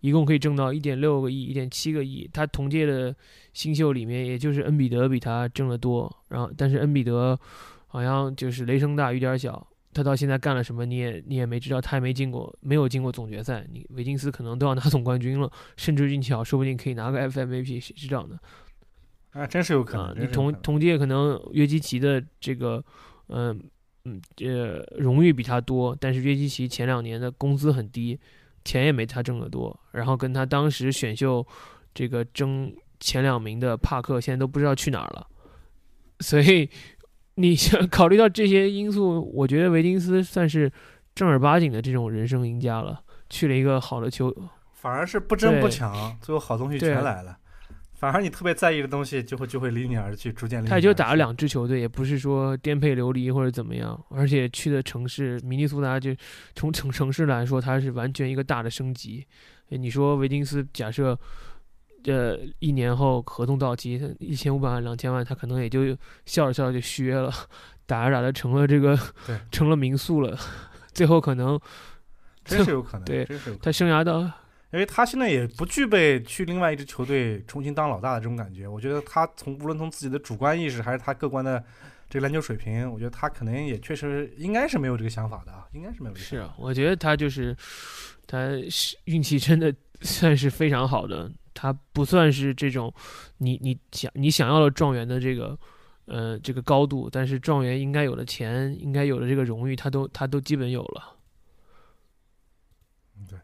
[0.00, 2.28] 一共可以挣到一点六个亿、一点七个亿。
[2.32, 3.12] 他同届的
[3.54, 6.14] 新秀里面，也就是恩比德比他挣得多。
[6.28, 7.36] 然后，但是恩比德
[7.88, 9.66] 好像就是雷声大雨点小。
[9.96, 11.80] 他到现在干了什么，你也你也没知道。
[11.80, 13.66] 他也没进过，没有进过总决赛。
[13.72, 18.38] 你维金斯可能都要拿总冠军了，甚至运气好，说不定可以拿个 FMVP，谁知道呢？
[19.30, 20.22] 啊，真是有可能。
[20.22, 22.84] 你同同届可能约基奇的这个，
[23.28, 23.60] 嗯
[24.04, 28.18] 嗯，这荣誉比他多，但是约基奇前两年的工资很低。
[28.64, 31.46] 钱也没他挣得多，然后跟他当时选秀
[31.94, 35.24] 这个争前两名的帕克，现在都不知道去哪儿了。
[36.18, 36.68] 所以
[37.36, 37.56] 你
[37.90, 40.70] 考虑到这些因素，我觉得维金斯算是
[41.14, 43.00] 正儿八经的这种人生赢家了，
[43.30, 44.34] 去了一个好的球，
[44.72, 47.36] 反而是不争不抢，最后好东西全来了。
[47.94, 50.68] 反而你特别在意的东西，就会就会离你而去，逐渐离。
[50.68, 53.98] 他也就打了两支球队，也不是说颠沛流离或者怎么样。
[54.10, 56.14] 而且去的城市明尼苏达，就
[56.54, 59.26] 从城城市来说，它是完全一个大的升级。
[59.70, 61.18] 你说维金斯，假设
[62.06, 65.86] 呃一年后合同到期，一千五百万、两千万，他可能也就
[66.24, 67.32] 笑着笑着就续约了，
[67.84, 68.98] 打着打着成了这个，
[69.50, 70.38] 成了民宿了。
[70.92, 71.60] 最后可能
[72.44, 73.28] 真是有 可能，对，
[73.60, 74.20] 他生涯到。
[74.72, 81.62] 因为他现在也不具备去另外一支球队重新当老大的这种感觉，我觉得他从无论从自己的主观意识还是他客观的
[82.10, 86.26] 这个篮球水平，我觉得他可能也确实应该是没有这个想法的啊，应该是没有这个。
[86.26, 87.56] 是啊，我觉得他就是
[88.26, 88.38] 他
[88.68, 89.72] 是运气真的
[90.02, 92.94] 算是非常好的，他不算是这种
[93.38, 95.58] 你你想你想要的状元的这个
[96.04, 101.16] 呃这个高度，但是状元应该有的钱，应该有的这个荣誉，他都他都基本有了。
[103.28, 103.38] 对，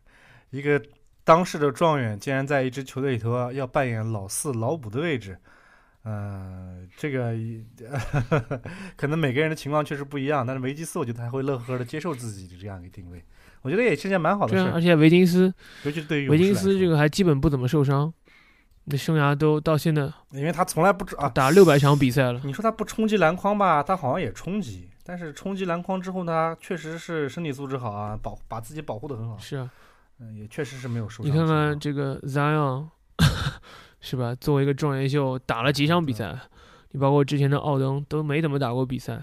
[0.51, 0.81] 一个。
[1.25, 5.39] 当时的状元竟然在一支球队里头要扮演老四、老五的位置，
[6.03, 7.33] 嗯，这个
[8.99, 13.25] 可能每个人的情况确实不一样，但是维基斯我觉得还会乐呵呵的接受自己的这样一个定位，
[13.63, 14.71] 我觉得也是件蛮好的事。
[14.73, 15.53] 而且维金斯，
[15.85, 18.13] 尤其对于维金斯这个还基本不怎么受伤，
[18.85, 22.41] 那生涯都到现在，因为他从来不啊打六百场比赛了。
[22.45, 29.39] 你说他不冲击篮筐吧，他好像也冲击，但是冲击篮筐之后呢，确实是身体素质好啊，保把自己保护的很好。
[29.39, 29.71] 是啊。
[30.19, 31.27] 嗯，也确实是没有受伤。
[31.27, 32.87] 你看看这个 Zion，
[34.01, 34.35] 是吧？
[34.35, 36.39] 作为一个状元秀，打了几场比赛？
[36.91, 39.23] 你包括之前的奥登都没怎么打过比赛。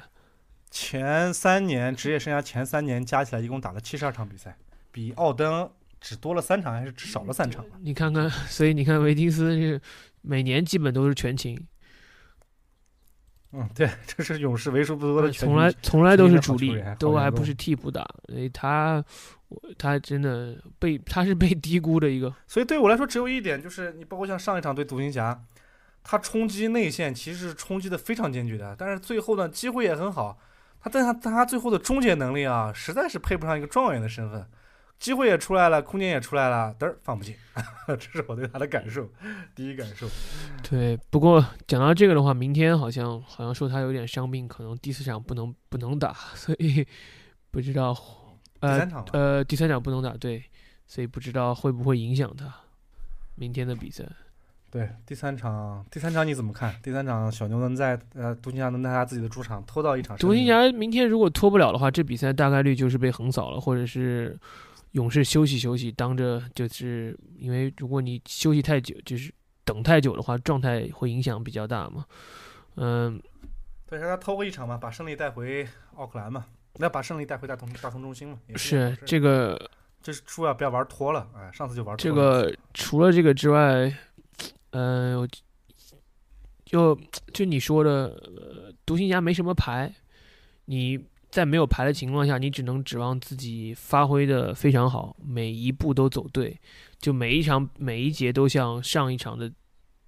[0.72, 4.56] 前三年职业生涯前三年加起来一共打了七十二场比赛，
[4.92, 5.70] 比奥登
[6.00, 7.66] 只多了三场还是只少了三场？
[7.82, 9.82] 你看看， 所以你看维金斯是
[10.22, 11.60] 每年基本都是全勤。
[13.52, 18.08] 嗯，对， 这是勇士为数不多的从来从来都是主力，都还不是替补打。
[18.28, 19.04] 所以他，
[19.76, 22.32] 他真的被他是被 低估的一个。
[22.48, 25.44] 所以对我来说，只有一点就是，你包括像上一场对独行侠，
[26.04, 30.40] 他冲击内线其实是冲击的非常坚决的，但是最后呢，机会也很好。
[30.82, 34.46] 他但他但他最后的终结能力啊，实在是配不上一个状元的身份。
[34.98, 37.34] 机会也出来了，空间也出来了，嘚儿放不进，
[37.88, 39.10] 这是我对他的感受，
[39.56, 40.06] 第一感受。
[40.62, 46.86] 对，不过讲到这个的话，明天好像好像说他有点伤病，可能第四场不能不能打， 所以
[47.50, 47.96] 不知道。
[48.60, 50.44] 呃呃，第三场不能打，对，
[50.86, 52.54] 所以不知道会不会影响他
[53.36, 54.04] 明天的比赛。
[54.72, 56.76] 对，第三场，第三场你怎么看？
[56.84, 60.16] 第三场小牛能在呃独行侠能在他自己的主场偷到一场？
[60.18, 64.38] 独行侠明天如果拖不了的话，这比赛大概率就是被横扫了，或者是
[64.92, 69.34] 勇士休息休息，当着就是因为如果你休息太久，就是
[69.66, 72.06] 等太久的话，状态会影响比较大嘛。
[72.76, 73.20] 嗯，
[73.88, 78.38] 对，让他偷个一场嘛，把胜利带回奥克兰嘛，那把胜利带回大同大同中心嘛。
[78.48, 79.70] 也是这这个
[80.02, 82.14] 这是输啊，不要玩脱了，哎，上次就玩脱这。
[82.14, 83.92] 个除了这个之外，
[84.72, 85.28] 嗯、
[86.66, 87.00] 就
[87.34, 89.94] 就你说的，呃，独行侠没什么牌，
[90.66, 91.00] 你
[91.32, 96.60] 在没有牌的情况下，你只能指望自己发挥的非常好，每一步都走对，
[97.00, 99.52] 就每一场每一节都像上一场的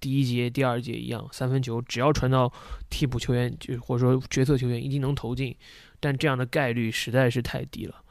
[0.00, 2.52] 第一节、第二节一样，三分球只要传到
[2.90, 5.56] 替补球员，就或者说角色球员一定能投进，
[6.00, 8.04] 但这样的概率实在是太低了，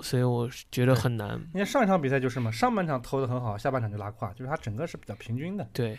[0.00, 1.40] 所以我觉得很难。
[1.54, 5.98] 因为上一场比赛就是嘛，上半场投的很好，下半场就拉胯，就是他整个是比较平均的，对，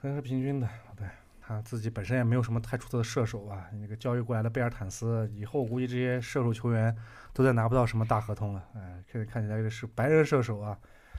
[0.00, 0.68] 可能是平均的。
[0.96, 1.06] 对
[1.46, 3.66] 他自己本身也没有什么太出色的射手啊。
[3.80, 6.96] 那个交易过来的贝尔坦斯，以后估计这些射手球员
[7.34, 8.64] 都再拿不到什么大合同了。
[8.74, 10.78] 哎，确实看起来这是白人射手啊，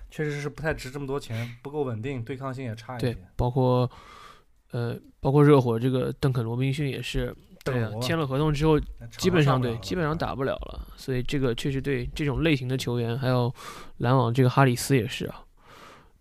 [0.09, 3.87] 确实是不太值这么多钱，不够稳定，对抗性也差一对些。，包括
[4.71, 7.35] 呃，包括热火这个邓肯罗宾逊也是，
[7.65, 8.79] 对啊签了合同之后，
[9.17, 10.87] 基本上对，基本上打不了了。
[10.95, 13.53] 所以这个确实对这种类型的球员，还有
[13.97, 15.43] 篮网这个哈里斯也是啊，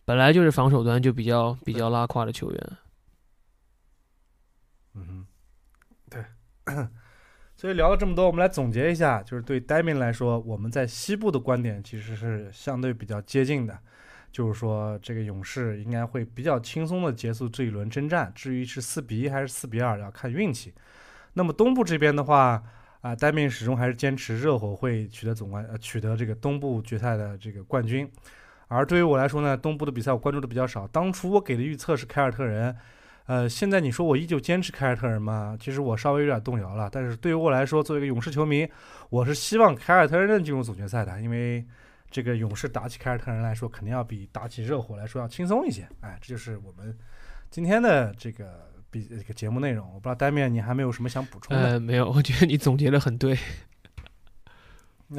[0.05, 2.73] 本来就是防守端就比较比较拉胯的球员。
[4.95, 5.27] 嗯哼，
[6.11, 6.25] 对。
[7.57, 13.79] 所以聊了这么多，我们来总结一下，就是对 d a m i n 来说，我们在西部的观点其实是相对比较接近的，
[14.33, 20.75] 就是说这个勇士应该会比较轻松的结束这一轮征战，至于是四比一还是四比二，要看运气。
[21.35, 22.63] 那么东部这边的话，
[23.03, 28.11] 啊 d a m i n 始终还是坚持热火会取得总冠，呃，取得这个东部决赛的这个冠军。
[28.69, 30.87] 而对于我来说呢，东部的比赛我关注的比较少。
[30.89, 32.75] 当初我给的预测是凯尔特人，
[33.27, 35.57] 呃，现在你说我依旧坚持凯尔特人吗？
[35.61, 36.89] 其实我稍微有点动摇了。
[36.91, 38.67] 但是对于我来说，作为一个勇士球迷，
[39.11, 41.65] 我是希望凯尔特人能进入总决赛的，因为
[42.11, 45.87] 这个勇士打起凯尔特人来说，肯定要比打起热火来说要轻松一些。
[46.01, 46.97] 哎，这就是我们
[47.51, 49.85] 今天的这个比这个节目内容。
[49.89, 51.63] 我不知道呆面你还没有什么想补充的？
[51.71, 53.37] 呃，没有，我觉得你总结的很对。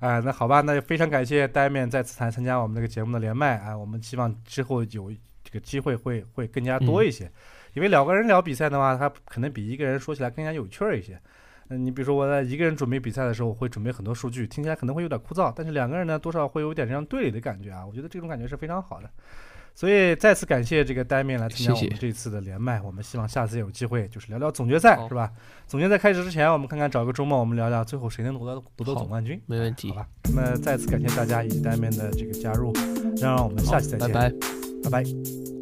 [0.00, 5.12] 啊，那好吧，那就非常感谢呆面再次参参加我们这个节目的连麦啊，我们希望之后有
[5.44, 7.30] 这个机会会会更加多一些，
[7.74, 11.20] 因为两个人聊比赛的话，他可能比一个人说起来更加有趣儿一些。
[11.68, 19.08] 嗯，你比如说我在一个人准备比赛的时候，我会准备很多数据，听起来可能会有点枯燥，但是两个人呢，多少会有点这样对里的感觉啊，我觉得这种感觉是非常好的。
[19.80, 25.32] 所以再次感谢这个呆面来参加我们这次的连麦，我们希望下次有机会就是聊聊总决赛，是吧？
[25.66, 29.40] 总决赛开始之前，我们看看找个周末，我们聊聊最后谁能夺得夺得总冠军。
[29.46, 32.74] 没问题好吧，那么再次感谢大家以及呆面的这个加入，
[33.22, 34.34] 让我们下期再见，拜拜。
[34.84, 35.59] 拜拜